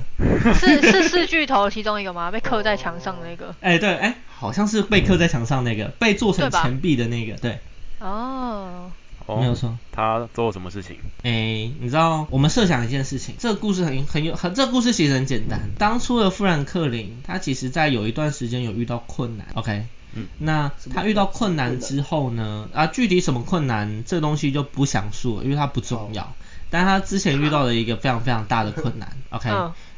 [0.54, 2.30] 是是四巨头其中一个吗？
[2.30, 3.54] 被刻在墙上的那个？
[3.60, 7.58] 哎，对，哎，好像是被刻在墙上那个，被做成钱币的那个，对。
[7.98, 8.90] 哦。
[9.28, 10.96] 没有错，他做了什么事情？
[11.22, 15.70] 哎，你知道，我们设想一件事情，这个故事很很有很，这个故事其实很简单。
[15.78, 26.34] 当初的富兰克林，他其实在有一段时间有遇到困难，OK，嗯，那他遇到困难之后呢，啊，具体什么困难，这东西就不详述了，因为它不重要。
[26.70, 29.50] 但他之前遇到了一个非常非常大的困难， OK，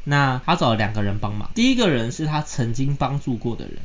[0.03, 3.79] 那他找了两个人帮忙，第一个人是他曾经帮助过的人。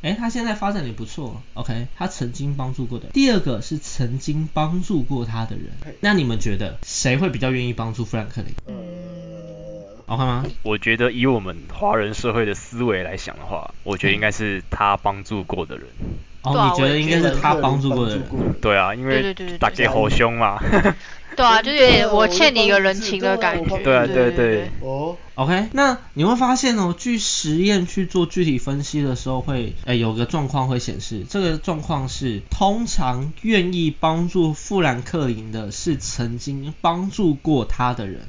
[0.00, 3.08] 哎，他现在发展也不错，OK，他曾经帮助过的。
[3.08, 8.54] 第二个是曾经帮助过他的人，那你们觉得谁会比较愿意帮助富兰克林？
[8.68, 8.76] 嗯
[10.06, 10.44] ，OK 吗？
[10.62, 15.86] 我觉得以我们华人社会的思维来想的话，我觉得应该是他帮助过的人。
[16.42, 18.24] 哦，你觉得应该是他帮助过的人？
[18.62, 20.62] 对啊，因为打给好凶嘛。
[21.38, 23.78] 对啊，就有点我欠你一个人情的感觉。
[23.78, 24.70] 对啊，对对。
[24.80, 38.22] 哦，OK，那你会发现哦，据实验去做具体分析的时候，会诶有个状况会显示，这个状况是通常愿意帮助富兰克林的是曾经帮助过他的人，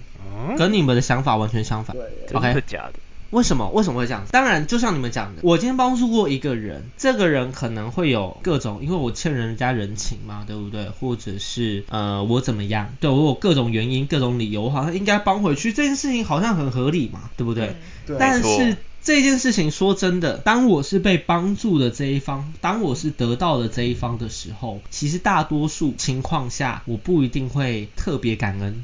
[0.56, 1.98] 跟你们的想法完全相反。
[1.98, 3.00] 对，真的假的？
[3.32, 4.26] 为什么为什么会这样？
[4.32, 10.90] 当然，就像你们讲的，我今天帮助过一个人，这个人可能会有各种，因为我欠人家人情嘛，对不对？
[11.00, 17.76] 或者是呃我怎么样，对我有各种原因、各种理由，好像应该帮回去，这件事情好像很合理嘛，对不对？
[18.06, 18.18] 对。
[18.18, 28.84] 但是这件事情说真的，当我是被帮助的这一方，当我是得到的这一方的时候，其实大多数情况下，我不一定会特别感恩。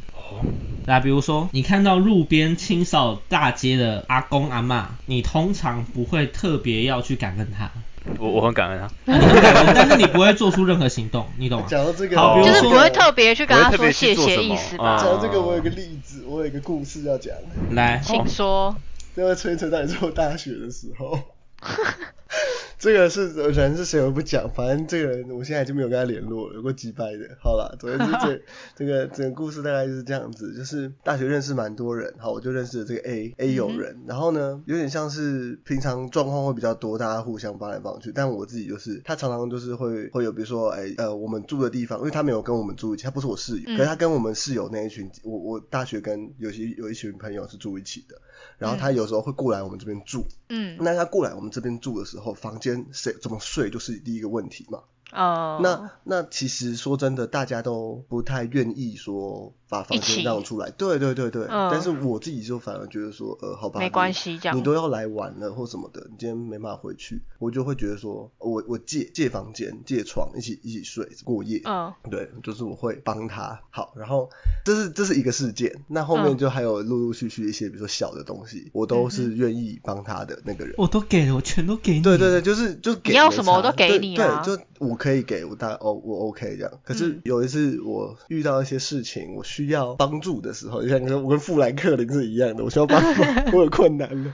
[0.86, 7.72] 来，比如说你看到路边清扫大街的阿公阿妈，你通常不会特别要去感恩他。
[8.20, 11.68] 我我很感恩啊，你很感恩，但是你不会做出任何行动，你懂吗？
[11.68, 14.98] 讲到这个，好，就是不会特别去跟他说谢谢意思吧。
[14.98, 17.34] 讲到这个，我有个例子，我有一个故事要讲。
[17.72, 18.76] 来，请说。
[19.16, 21.20] 在我吹吹在做大学的时候。
[22.78, 27.36] 这个是人是谁我不讲，反正这个人我现在就没有跟他联络，有过几百的。
[27.41, 28.41] 好了，总之这
[28.75, 48.21] 这个整个故事大概就是这样子，就是大学认识蛮多人，好，我就认识了这个 A A 友人，然后呢，有点像是平常状况会比较多，大家互相帮来帮去，但我自己就是他常常就是会会有，比如说哎呃我们住的地方，因为他没有跟我们住一起，他不是我室友，可是他跟我们室友那一群，我我大学跟有些有一群朋友是住一起的。
[48.58, 54.80] 然后他有时候会过来我们这边住，嗯，那他过来我们这边住的时候，房间谁怎么睡就是第一个问题嘛。
[55.12, 60.69] 哦，那那其实说真的，大家都不太愿意说把房间让出来。
[60.71, 61.45] 对对对对。
[61.47, 71.62] 但是我自己就反而觉得说，呃，好吧，没关系，这样你都要来玩了或什么的，你今天没办法回去，我就会觉得说，我我借借房间借床一起一起睡过夜。
[71.63, 73.62] 嗯，对，就是我会帮他。
[73.69, 74.30] 好，然后
[74.65, 80.73] 这是这是一个事件，那后面就还有陆陆续续一些，比如说小的东西，我都是愿意帮他的那个人。
[80.78, 82.01] 我都给了，我全都给你。
[82.01, 83.12] 对对对，就是就给。
[83.12, 84.43] 你要什么我都给你啊。
[84.43, 84.95] 对，就我。
[85.06, 86.71] 可以给我大哦，我 OK 这样。
[86.84, 93.22] 可是有一次我遇到一些事情，我需要帮助的时候，就像说我跟富兰克林是一样的，我需要帮助，
[93.56, 94.34] 我有困难了。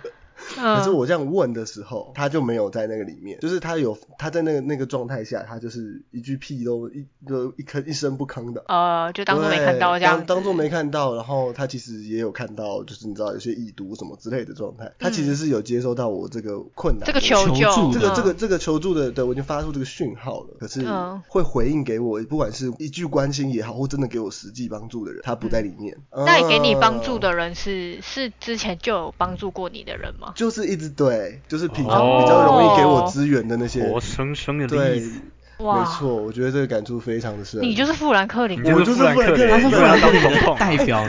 [0.56, 8.64] 可是我这样问的时候，他就没有在那个里面，就是他有他在那个那个状态下，他就是一句屁都一都一吭一声不吭的。
[8.68, 10.18] 呃，就当做没看到这样。
[10.18, 20.58] 当当做没看到，然后他其实也有看到，就是你知道有些已读什么之类的状态，他其实是有接收到我这个困难，这个求救，这个这个这个求助的，对我已经发出这个讯号了。
[20.60, 20.86] 可是
[21.28, 25.98] 会回应给我，不管是一句关心也好，或真的给我实际帮助的人，他不在里面。
[26.12, 30.34] 那给你帮助的人是是之前就有帮助过你的人吗？
[30.42, 35.22] 就是一直对，就是平常比较容易给我资源的那些活生生的例子，
[35.60, 37.62] 没错，我觉得这个感触非常的深。
[37.62, 41.04] 你就是富兰克林，我就是富兰克林，他是富兰克林的代表。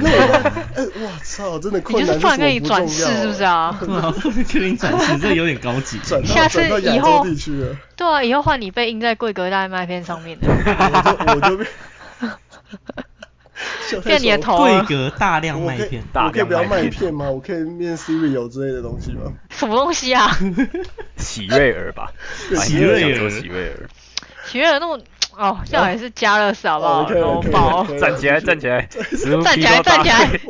[0.75, 3.73] 哎，我操，真的困难，你就是富兰克林转世是不是啊？
[3.81, 5.99] 富兰克林转世，这有点高级。
[6.27, 7.25] 下次以后，
[7.97, 10.47] 对啊，以后换你被印在贵格大麦片上面的，
[11.35, 11.67] 我就变。
[12.21, 13.12] 骗
[14.21, 17.31] 你的头，贵格大量麦片，我可以不要麦片吗？
[17.31, 19.33] 我可以面 Siri 有之类的东西吗？
[19.51, 20.31] 什么东西啊？
[21.17, 22.13] 喜瑞尔吧，
[22.57, 23.89] 喜瑞尔，喜瑞尔，
[24.47, 24.99] 喜瑞尔那么
[25.37, 27.11] 哦，这样还是加热死好不好？
[27.11, 29.05] 肉包， 站起来，站起来，站
[29.57, 30.41] 起来，站起来，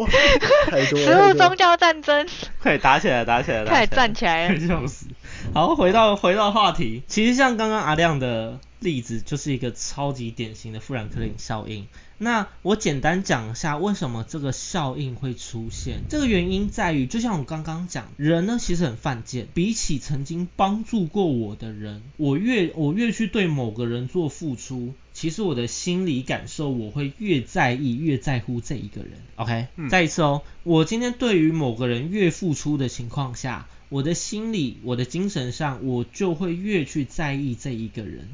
[0.87, 2.26] 食物宗教战争，
[2.61, 5.07] 快打起来，打起来，快站起来，笑死。
[5.55, 11.87] 好，回到回到话题，其实像刚刚阿亮的例子，就是一个超级典型的富兰克林效应。
[12.22, 16.02] 那我简单讲一下为什么这个效应会出现。
[16.08, 19.48] 这个原因在于，就像我刚刚讲，人呢其实很犯贱。
[19.54, 29.11] 比起曾经帮助过我的人，我越我越去对某个人做付出，其实我的心理感受我会越在意、越在乎这一个人。
[29.35, 38.28] OK，、嗯再一次哦，我今天对于某个人越付出的情况下，我的心理、我的精神上，我就会越去在意这一个人。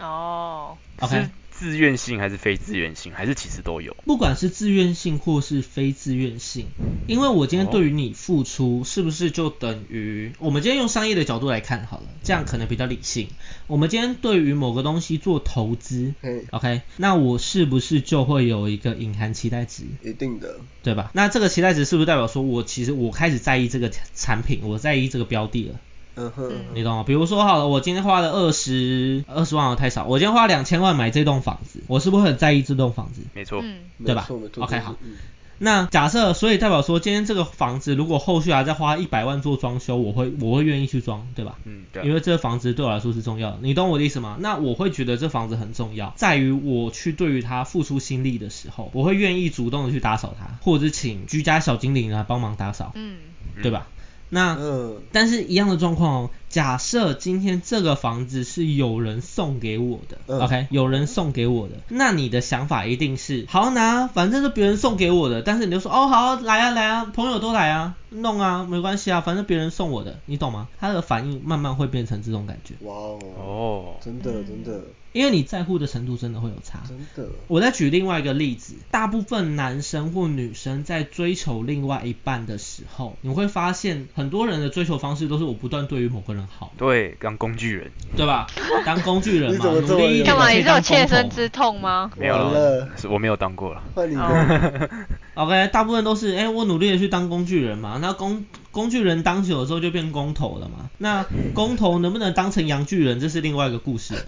[0.00, 3.96] 哦，OK 是自愿性还是非自愿性，还是其实都有？
[4.04, 6.66] 不管是自愿性或是非自愿性，
[7.08, 13.26] 因为我今天对于你付出，是不是就等于我们今天用商业的角度来看好了，这样可能比较理性。
[13.66, 19.82] 我们今天对于某个东西做投资嘿，，OK，那我是不是就会有一个隐含期待值？
[20.04, 21.10] 一定的，对吧？
[21.12, 25.80] 那这个期待值是不是代表说我其实我开始在意这个产品，我在意这个标的了？
[26.18, 27.04] 嗯哼，你懂吗？
[27.06, 33.22] 比如说好了，我今天花了二十二十万，太少，我今天花两千万买这栋房子，我是不是很在意这栋房子？
[33.34, 35.16] 没错，嗯，对吧 OK，好嗯
[35.60, 41.58] 那假设，所以代表说，今天这个房子如果后续还在花一百万做装修，我会我会愿意去装，对吧？
[41.64, 44.36] 嗯，对啊，因为这个房子对我来说是重要的，你懂我的意思吗？
[44.38, 53.16] 那我会觉得这房子很重要，在于我去对于它付出心力的时候，我会愿意主动的去打扫它，或者是请居家小精灵来帮忙打扫，嗯，
[53.60, 53.88] 对吧？
[54.30, 60.40] 那嗯，但是一样的状况哦，假设今天这个房子是有人送给我的、嗯。
[60.40, 70.68] O k 有人送给我的，那你的想法一定是好拿，反正是别人送给我的，但是你就说哦好来啊来啊，朋友都来啊，弄啊没关系啊，反正别人送我的，你懂吗？
[70.78, 74.80] 他的反应慢慢会变成这种感觉，哇哦，哦，真的真的
[75.18, 76.80] 因为你在乎的程度真的会有差。
[76.86, 88.46] 真的，我再举另外一个例子，大部分男生或女生在追求另外一半的时候，你会发现很多人的追求方式都是我不断对于某个人好，对，当工具人，对吧？
[88.86, 90.46] 当工具人 努力一点干嘛？
[90.46, 92.12] 可以当你是有切身之痛吗？
[92.16, 93.82] 没有了是我没有当过了。
[95.38, 101.24] OK，大部分都是，哎、我努力的去当工具人嘛，那工工具人当久了之后就变工头了嘛，那
[101.54, 104.14] 工头能不能当成洋巨人，这是另外一个故事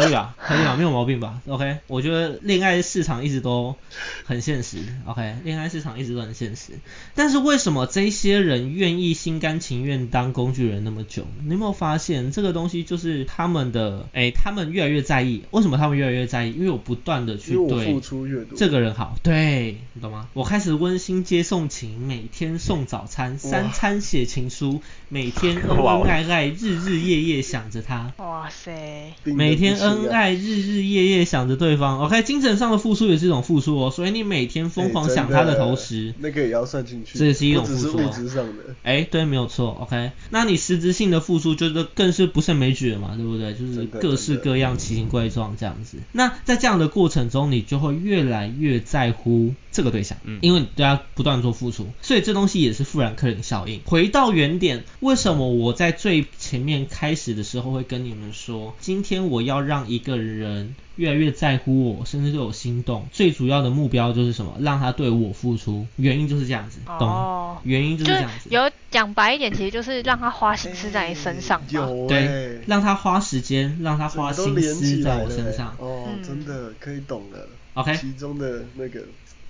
[0.00, 0.06] 了。
[0.06, 0.36] 可以吧？
[0.38, 0.76] 可以吧？
[0.76, 3.76] 没有毛病吧？OK，我觉得恋爱市场一直都
[4.24, 4.78] 很现实。
[5.06, 6.72] OK，恋爱市场一直都很现实。
[7.14, 11.26] 但是为什么这些人愿意心甘情愿当工具人那么久？
[11.44, 15.42] 你有没有发现这个东西就是他们的，哎、他们越来越在意。
[15.50, 16.52] 为什么他们越来越在意？
[16.52, 20.28] 因为我不断的去对付出越多，这个人好，对你懂吗？
[20.32, 28.12] 我开始温馨接送情，每天送早餐，三餐写情书，每天 恩恩爱爱，日日夜夜想着他。
[28.18, 32.00] 哇塞，每天恩爱，日日夜夜想着对方。
[32.00, 33.90] OK，精神上的付出也是一种付出哦。
[33.90, 40.12] 所以你每天疯狂哎想他真的同时，那个也要算进去，这也是一种付出哦物质上的，哎，对，没有错，OK。
[40.30, 43.54] 那你实质性的付出就是更是不胜枚举了嘛，对不对？
[43.54, 45.98] 就是各式各样、奇形怪状这样子。
[46.12, 53.82] 那在这样的过程中，你就会越来越在乎这个对象，嗯因为你对他不断做付出，所以这东西也是富兰克林效应。
[53.84, 64.56] 回到原点，为什么我在最前面开始的时候会跟你们说，今天我要让一个人越来越在乎我，甚至对我心动，最主要的目标就是什么？
[64.60, 67.14] 让他对我付出，原因就是这样子，懂吗？
[67.14, 68.48] 哦，原因就是这样子。
[68.50, 71.60] 有讲白一点，其实就是让他花心思在你身上
[72.08, 75.76] 对哎，，让他花时间，让他花心思在我身上。
[75.78, 79.02] 哦，嗯真的可以懂了 OK 其中的那个，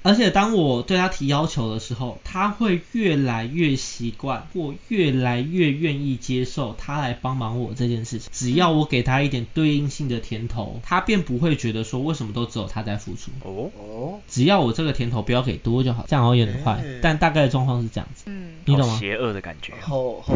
[0.07, 8.31] 而且当我对他提要求的时候，他会越来越习惯，或越来越愿意接受他来帮忙我这件事情。
[8.33, 13.33] 只要我给他一点对应性的甜头，他便不会觉得说为什么都只有他在付出。
[13.43, 18.97] 哦，哦，只要我这个甜头不要给多就好，这样好像有点坏哎，但大概的状况是这样子，嗯，你懂吗？
[19.01, 19.73] 邪恶的感觉。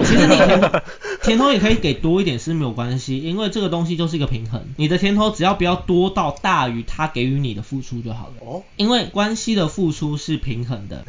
[0.04, 0.82] 其实你甜
[1.22, 4.64] 甜头也可以给多一点是没有关系，因为这个东西就是一个平衡。
[4.76, 8.34] 你的甜头只要不要多到大于他给予你的付出就好了。
[8.40, 11.04] 哦，因为关系的付出是平衡的，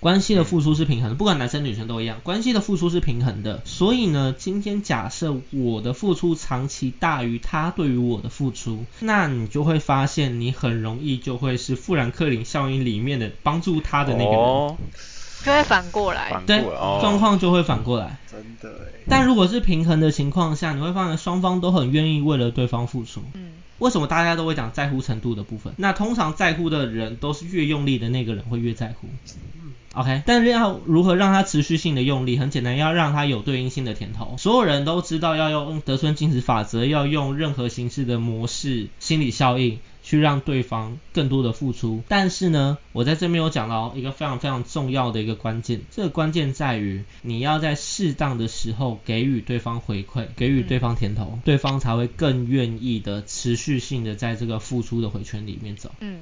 [0.00, 3.62] 关系的付出是平衡的，不管男生女生都一样，关系的付出是平衡的。
[3.64, 14.76] 所以呢，今天假设我的付出长期大于他对于我的付出，那你就会发现你很容易就会是富兰克林效应里面的帮助他的那个人，哦，
[15.46, 16.30] 就会反过来。
[16.30, 18.18] 反对过来哦，状况就会反过来。
[18.28, 23.22] 真的哎，但如果是平衡的情况下，你会发现双方都很愿意为了对方付出。
[23.34, 25.72] 嗯，为什么大家都会讲在乎程度的部分？
[25.76, 29.08] 那通常在乎的人都是越用力的那个人会越在乎。
[29.94, 32.36] OK，但是要如何让他持续性的用力？
[32.36, 34.34] 很简单，要让他有对应性的甜头。
[34.36, 42.04] 所有人都知道要用得寸进尺法则，要用任何形式的模式、心理效应去让对方更多的付出。
[42.06, 55.90] 但是呢，我在这边有讲到一个非常非常重要的一个关键，这个关键在于你要在适当的时候给予对方回馈，给予对方甜头，对方才会更愿意的持续性的在这个付出的回圈里面走。
[55.98, 56.20] 嗯，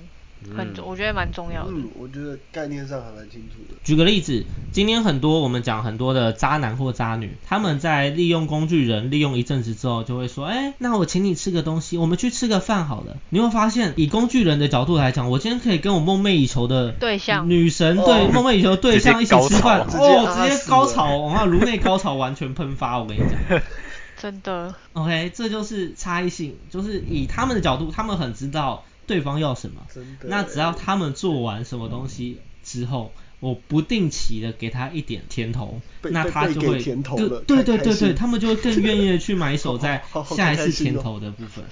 [0.57, 1.73] 很重，我觉得蛮重要的。
[1.73, 3.77] 嗯，我觉得概念上还蛮清楚的。
[3.85, 13.17] 举个例子，今天很多我们讲很多的渣男或渣女，他们在利用工具人利用一阵子之后，就会说，哎、那我请你吃个东西，我们去吃个饭好了。
[13.31, 23.61] 你会发现，以工具人的角度来讲，我今天可以跟我梦寐以求的对象女神，哦对梦寐以求的对象一起吃饭，哦，直接高潮，然后颅内高潮完全喷发，我跟你讲。
[24.17, 29.83] 真的，OK，这就是差异性，就是以他们的角度，他们很知道对方要什么。
[30.23, 40.03] 那只要他们做完什么东西之后，我不定期的给他一点甜头，那他就会甜头更对对对对，他们就会更愿意的去买手在
[40.35, 41.63] 下一次甜头的部分。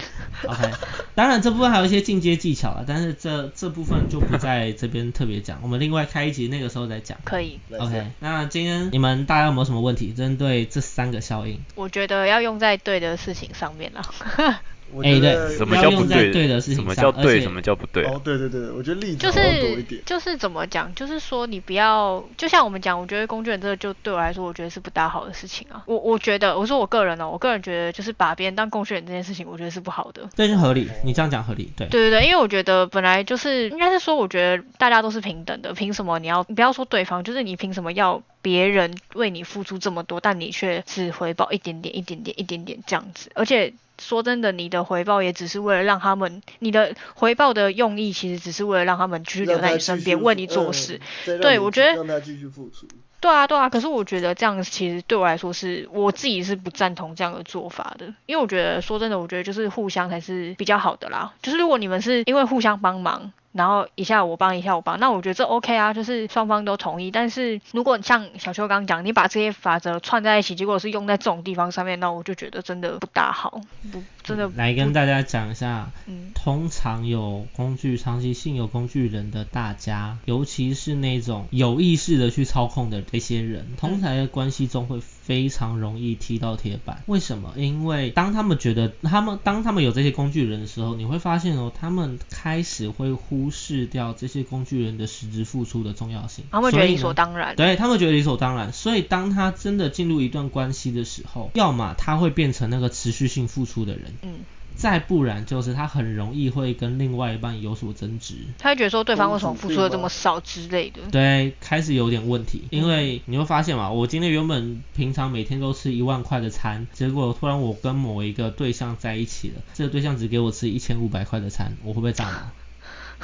[0.43, 0.71] OK，
[1.15, 7.17] 当然这部分还有一些进阶技巧了，但是这这部分就不在这边特别讲，我们另外开一集那个时候再讲。
[7.23, 7.59] 可以。
[7.79, 11.59] OK，那今天你们大家有没有什么问题针对这三个效应？
[11.73, 14.03] 我觉得要用在对的事情上面啦。
[14.93, 18.11] 我哎对觉得什么叫不对对的事情什么叫对，什么叫不对啊？
[18.13, 20.01] 哦，对对对，我觉得例子就是点。
[20.05, 25.83] 就是怎么讲，就是说你不要，就像我们讲，我觉得工具人这个就对我来说，我觉得是不大好的事情啊。
[25.87, 30.29] 我我觉得，我说我个人哦，我个人觉得就是把别人当工具人这件事情，我觉得是不好的。
[30.35, 31.87] 这是合理，你这样讲合理，对。
[31.87, 43.31] 对对对，因为我觉得本来就是应该是说，我觉得大家都是平等的，凭什么你要你不要说对方，就是你凭什么要别人为你付出这么多，但你却只回报一点点、一点点、一点点这样子？
[43.35, 43.73] 而且
[44.03, 50.99] 说真的，你的回报也只是为了让他们，你的回报的用意其实只是为了让他们继续留在你身边，为你做事。
[51.27, 52.87] 嗯、对我觉得让他继续付出。
[53.19, 61.33] 对啊，对啊，可是我觉得这样其实对我来说是我自己是不赞同这样的做法的，因为我觉得说真的，我觉得就是互相才是比较好的啦。
[61.41, 67.11] 就是如果你们是因为互相帮忙，然后一下我帮一下我帮，那我觉得这 OK 啊，就是双方都同意。
[67.11, 87.01] 但是如果像小秋刚刚讲，你把这些法则串在一起，结果是用在这种地方上面，那我就觉得真的不大好，不真的来跟大家讲一下，嗯通常有工具、长期性有工具人的大家，尤其是那种有意识的去操控的这些人，通常在关系中会非常容易踢到铁板。
[87.05, 87.53] 为什么？
[87.55, 96.43] 因为当他们觉得他们当他们有这些工具人的时候，你会发现哦，他们开始会忽视掉这些工具人的实质付出的重要性。
[96.51, 97.55] 他们觉得理所当然。
[97.55, 104.39] 对他们觉得理所当然，所以当他真的进入一段关系的时候，要么他会变成那个持续性付出的人，嗯，
[104.75, 111.01] 再不然就是他很容易会跟另外一半有所争执，他会觉得说对方为什么付出的这么少之类的。
[111.11, 122.51] 对，开始有点问题，因为你会发现嘛，我今天原本平常每天都吃一万块的餐，结果突然我跟某一个对象在一起了，这个对象只给我吃一千五百块的餐，我会不会炸毛？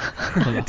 [0.00, 0.64] 会吧？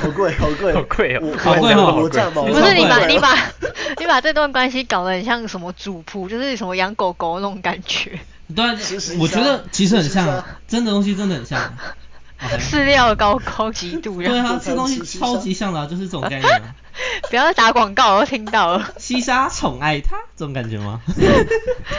[0.00, 1.36] 好贵，好贵，好贵哦。
[1.36, 2.42] 好贵哦我我价毛。
[2.46, 3.36] 不不是你把你把
[4.00, 8.18] 你把这段关系搞得很像什么主仆，就是什么养狗狗那种感觉，
[8.54, 11.74] 对实习，我觉得其实很像真的东西真的很像。
[12.60, 14.20] 饲料高高级度。
[14.20, 16.74] 对啊，这东西超级像的、啊，就是这种概念、啊。
[17.30, 18.92] 不要打广告，我都听到了。
[18.98, 21.00] 西沙宠爱他，这种感觉吗？
[21.16, 21.26] 今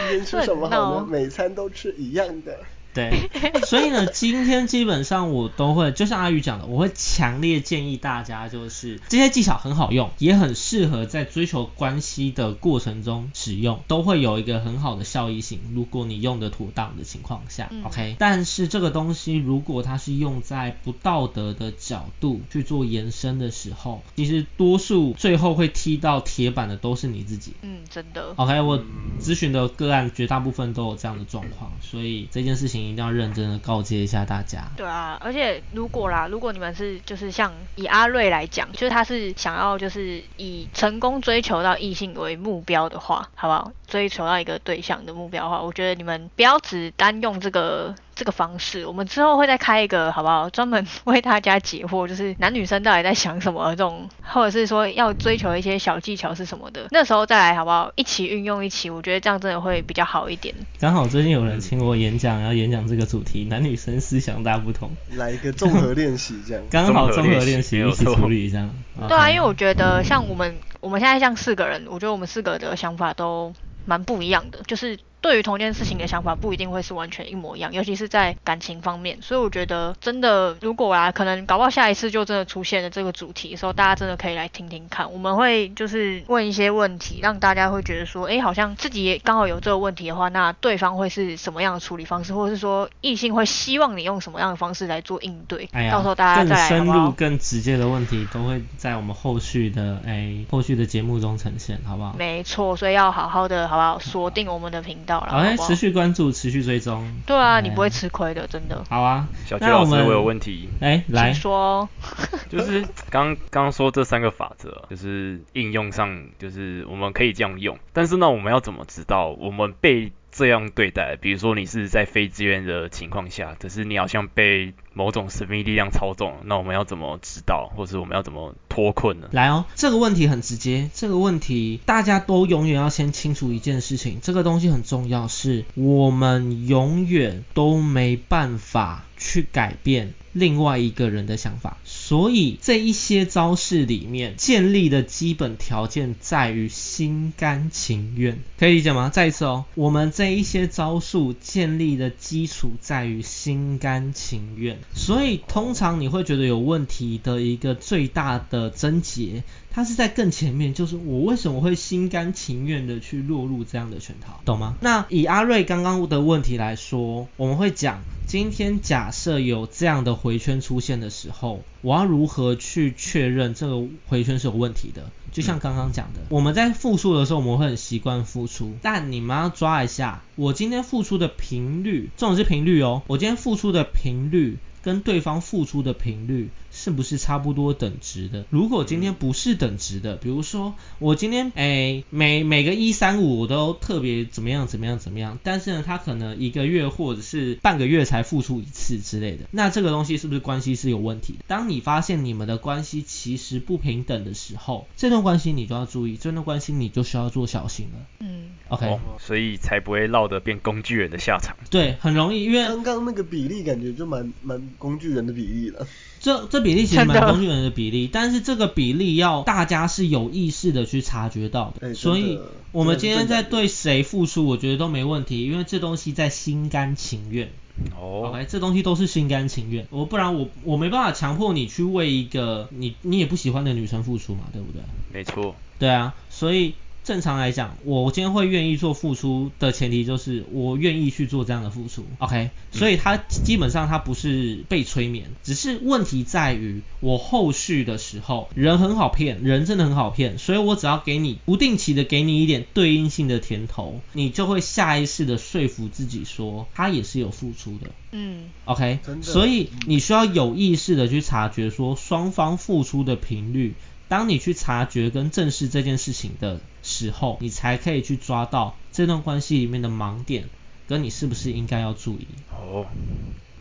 [0.09, 1.07] 天吃什么好呢？
[1.09, 2.59] 每餐都吃一样的。
[2.95, 3.29] 对，
[3.67, 15.59] 所以呢，今天基本上我都会，就像阿宇讲的，我会强烈建议大家，就是这些技巧很好用，也很适合在追求关系的过程中使用，都会有一个很好的效益性。
[15.73, 27.51] 如果你用的妥当的情况下、嗯 o k 但是这个东西如果它是用在不道德的角度去做延伸的时候，其实多数最后会踢到铁板的都是你自己。
[27.61, 28.33] 嗯，真的。
[28.37, 28.81] OK，我
[29.19, 34.63] 咨询的个案绝大部分都有这样的状况，所以这件事情一定要认真的告诫一下大家。
[34.75, 43.71] 对啊，而且如果啦，如果你们是就是像以阿瑞来讲，就是他是想要就是以成功追求到异性为目标的话，好不好？
[43.87, 50.49] 追求到一个对象的目标的话，我觉得你们不要只单用这个这个方式，我们之后会再开一个好不好？
[50.49, 57.91] 专门为大家解惑，就是男女生到底在想什么这种，或者是说要追求一些小技巧是什么的，那时候再来好不好？
[57.95, 60.55] 一起运用一起，我觉得这样真的会比较好一点。
[60.79, 66.63] 刚好最近有人请我演讲，要演讲这个主题，男女生思想大不同，来一个综合练习这样。
[66.71, 68.69] 刚好综合练习一起处理一下。
[69.09, 73.51] 对啊，因为我觉得像我们我们现在像四个人，我觉得我们四个的想法都
[73.85, 79.17] 蛮不一样的，就是对于同一件事情的想法不一定会是完全一模一样，尤其是在感情方面。
[79.23, 85.11] 所以我觉得真的，如果啊，可能搞不好下一次就真的出现了这个主题的时候，大家真的可以来听听看。
[85.11, 95.67] 我们会就是问一些问题，让大家会觉得说，哎，好像自己也刚好有这个问题的话，那对方会是什么样的处理方式，或者是说异性会希望你用什么样的方式来做应对？
[95.91, 102.13] 到时候大家更深入、更直接的问题都会在我们后续的哎后续的节目中呈现，好不好？
[102.15, 103.97] 没错，所以要好好的，好不好？
[103.97, 107.05] 锁定我们的频道了，好，哎，好不好持续关注，持续追踪。
[107.25, 108.83] 对啊，哎你不会吃亏的，真的。
[108.89, 111.87] 好啊，小邱那我们老师我有问题，哎，来请，说。
[112.49, 121.15] 就是刚刚说这三个法则，就是应用上，就是我们可以这样用，但是呢，我们要怎么知道我们被这样对待？
[121.15, 129.29] 比如说你是在非自愿的情况下，可是你好像被某种神秘力量操纵，那我们要怎么知道，或是我们要怎么脱困呢？
[129.31, 141.77] 来哦，这个问题很直接，这个问题大家都永远要先清楚一件事情，这个东西很重要，是我们永远都没办法去改变另外一个人的想法。
[142.07, 149.09] 所以这一些招式里面建立的基本条件在于心甘情愿，可以理解吗？
[149.09, 154.77] 再一次哦，我们这一些招数建立的基础在于心甘情愿。
[154.93, 159.43] 所以通常你会觉得有问题的一个最大的症结，
[159.75, 164.75] 它是在更前面，就是我为什么会心甘情愿的去落入这样的圈套，懂吗？
[164.79, 175.11] 那以阿瑞刚刚的问题来说，我们会讲，今天假设有这样的回圈出现的时候，我要如何去确认这个回圈是有问题的？
[175.33, 188.45] 就像刚刚讲的，我们在付出的时候，我们会很习惯付出，但你们要抓一下，我今天付出的频率，这种是频率哦，我今天付出的频率跟对方付出的频率是不是差不多等值的？
[188.49, 201.39] 如果今天不是等值的，比如说我今天哎每每个一三五我都特别怎么样怎么样怎么样，但是呢他可能一个月或者是半个月才付出一次之类的，那这个东西是不是关系是有问题的？
[201.47, 208.05] 当你发现你们的关系其实不平等的时候，这段关系你就要注意，这段关系你就需要做小心了。
[208.19, 211.55] 嗯，OK，、哦，所以才不会落得变工具人的下场。
[211.69, 215.87] 对，很容易，因为刚刚那个比例感觉就蛮蛮工具人的比例了。
[216.19, 221.93] 这这比例其实蛮工具人的比例，但是这个比例要大家是有意识的去察觉到的。
[221.93, 222.39] 所以
[222.71, 227.49] 我们今天在对谁付出，我觉得都没问题，因为这东西在心甘情愿。
[227.93, 229.85] 哦，OK，这东西都是心甘情愿。
[229.89, 234.81] 我不然我我没办法强迫你去为一个你你也不喜欢的女生付出嘛，对不对？
[235.11, 236.73] 没错，对啊，所以
[237.05, 242.03] 正常来讲，我今天会愿意做付出的前提就是我愿意去做这样的付出。
[242.17, 257.91] OK，所以它基本上它不是被催眠，只是问题在于我后续的时候，人很好骗，人真的很好骗，所以我只要给你不定期的给你一点对应性的甜头，你就会下意识的说服自己说他也是有付出的。
[258.13, 263.75] 嗯，OK，所以你需要有意识的去察觉说双方付出的频率。
[264.07, 270.49] 当你去察觉跟正视这件事情的时候，你才可以去抓到这段关系里面的盲点，
[270.87, 272.27] 跟你是不是应该要注意。
[272.51, 272.85] 哦，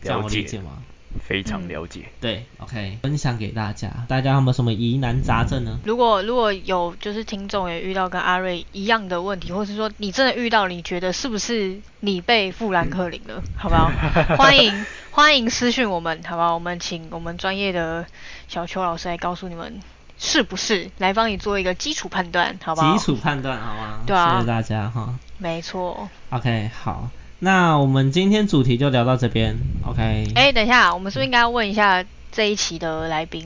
[0.01, 0.83] 这样，我理解吗？
[1.27, 2.09] 非常嗯了解。
[2.19, 5.79] 对，OK，分享给大家，大家有没有什么疑难杂症呢？
[5.85, 13.89] 如果如果有就是听众也遇到跟阿瑞一样的问题，或是说你真的遇到，你觉得是不是你被富兰克林了，好不好？
[14.37, 16.53] 欢迎欢迎私讯我们，好不好？
[16.53, 18.05] 我们请我们专业的
[18.49, 19.79] 小邱老师来告诉你们
[20.17, 22.97] 是不是，来帮你做一个基础判断，好不好？
[22.97, 23.99] 基础判断好吗？
[24.05, 25.15] 对啊谢谢大家哈。
[25.37, 26.09] 没错。
[26.29, 27.09] OK，好，
[27.39, 29.57] 那我们今天主题就聊到这边。
[29.85, 33.45] OK，哎，等一下，我们是不是应该要问一下这一期的来宾？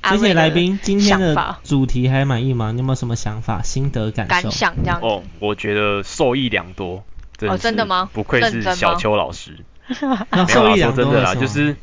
[0.00, 2.70] 阿谢谢来宾，今天的主题还满意吗？
[2.70, 4.30] 你有没有什么想法、心得、感受？
[4.30, 5.06] 感想这样子。
[5.06, 7.02] 哦，我觉得受益良多。
[7.36, 9.64] 真哦真的吗不愧是小邱老师。
[10.30, 11.76] 那受益良多真的啦，多什么就是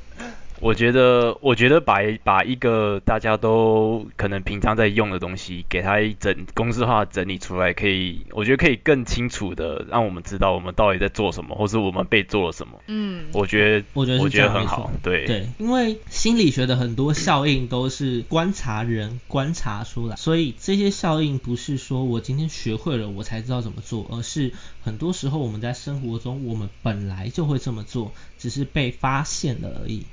[0.62, 12.82] 我觉得，我觉得把一把一个大家都可能平常在用的东西，给它一整公式化整理出来，可以，我觉得可以更清楚的让我们知道我们到底在做什么，或是我们被做了什么。
[12.88, 30.06] 嗯，我觉得，我觉得我觉得很好，对，对，因为心理学的很多效应都是观察人观察出来，所以这些效应不是说我今天学会了我才知道怎么做，而是很多时候我们在生活中我们本来就会这么做，只是被发现了而已。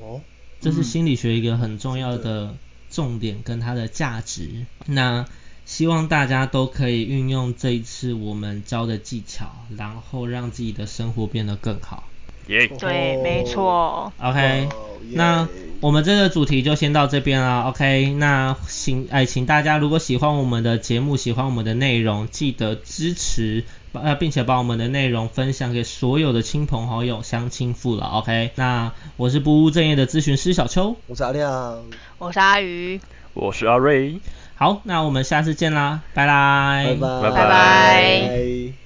[0.00, 0.20] 哦，
[0.60, 2.54] 这是嗯心理学一个很重要的
[2.90, 4.66] 重点跟它的价值。
[4.86, 5.26] 那
[5.64, 12.04] 希望大家都可以运用这一次我们教的技巧，然后让自己的生活变得更好。
[12.46, 14.12] 耶、对，没错。
[14.20, 14.76] OK，、哇
[15.10, 15.48] 那
[15.80, 17.62] 我们这个主题就先到这边了。
[17.62, 23.64] OK，那请哎，请大家如果喜欢我们的节目，喜欢我们的内容，记得支持
[24.02, 28.20] 呃，并且把我们的内容分享给所有的亲朋好友、乡亲父老。
[28.20, 31.84] OK，那我是不务正业的咨询师小邱，我是阿亮，
[32.18, 33.00] 我是阿鱼，
[33.34, 34.20] 我是阿瑞。
[34.54, 38.76] 好，那我们下次见啦，拜拜，拜拜，拜拜拜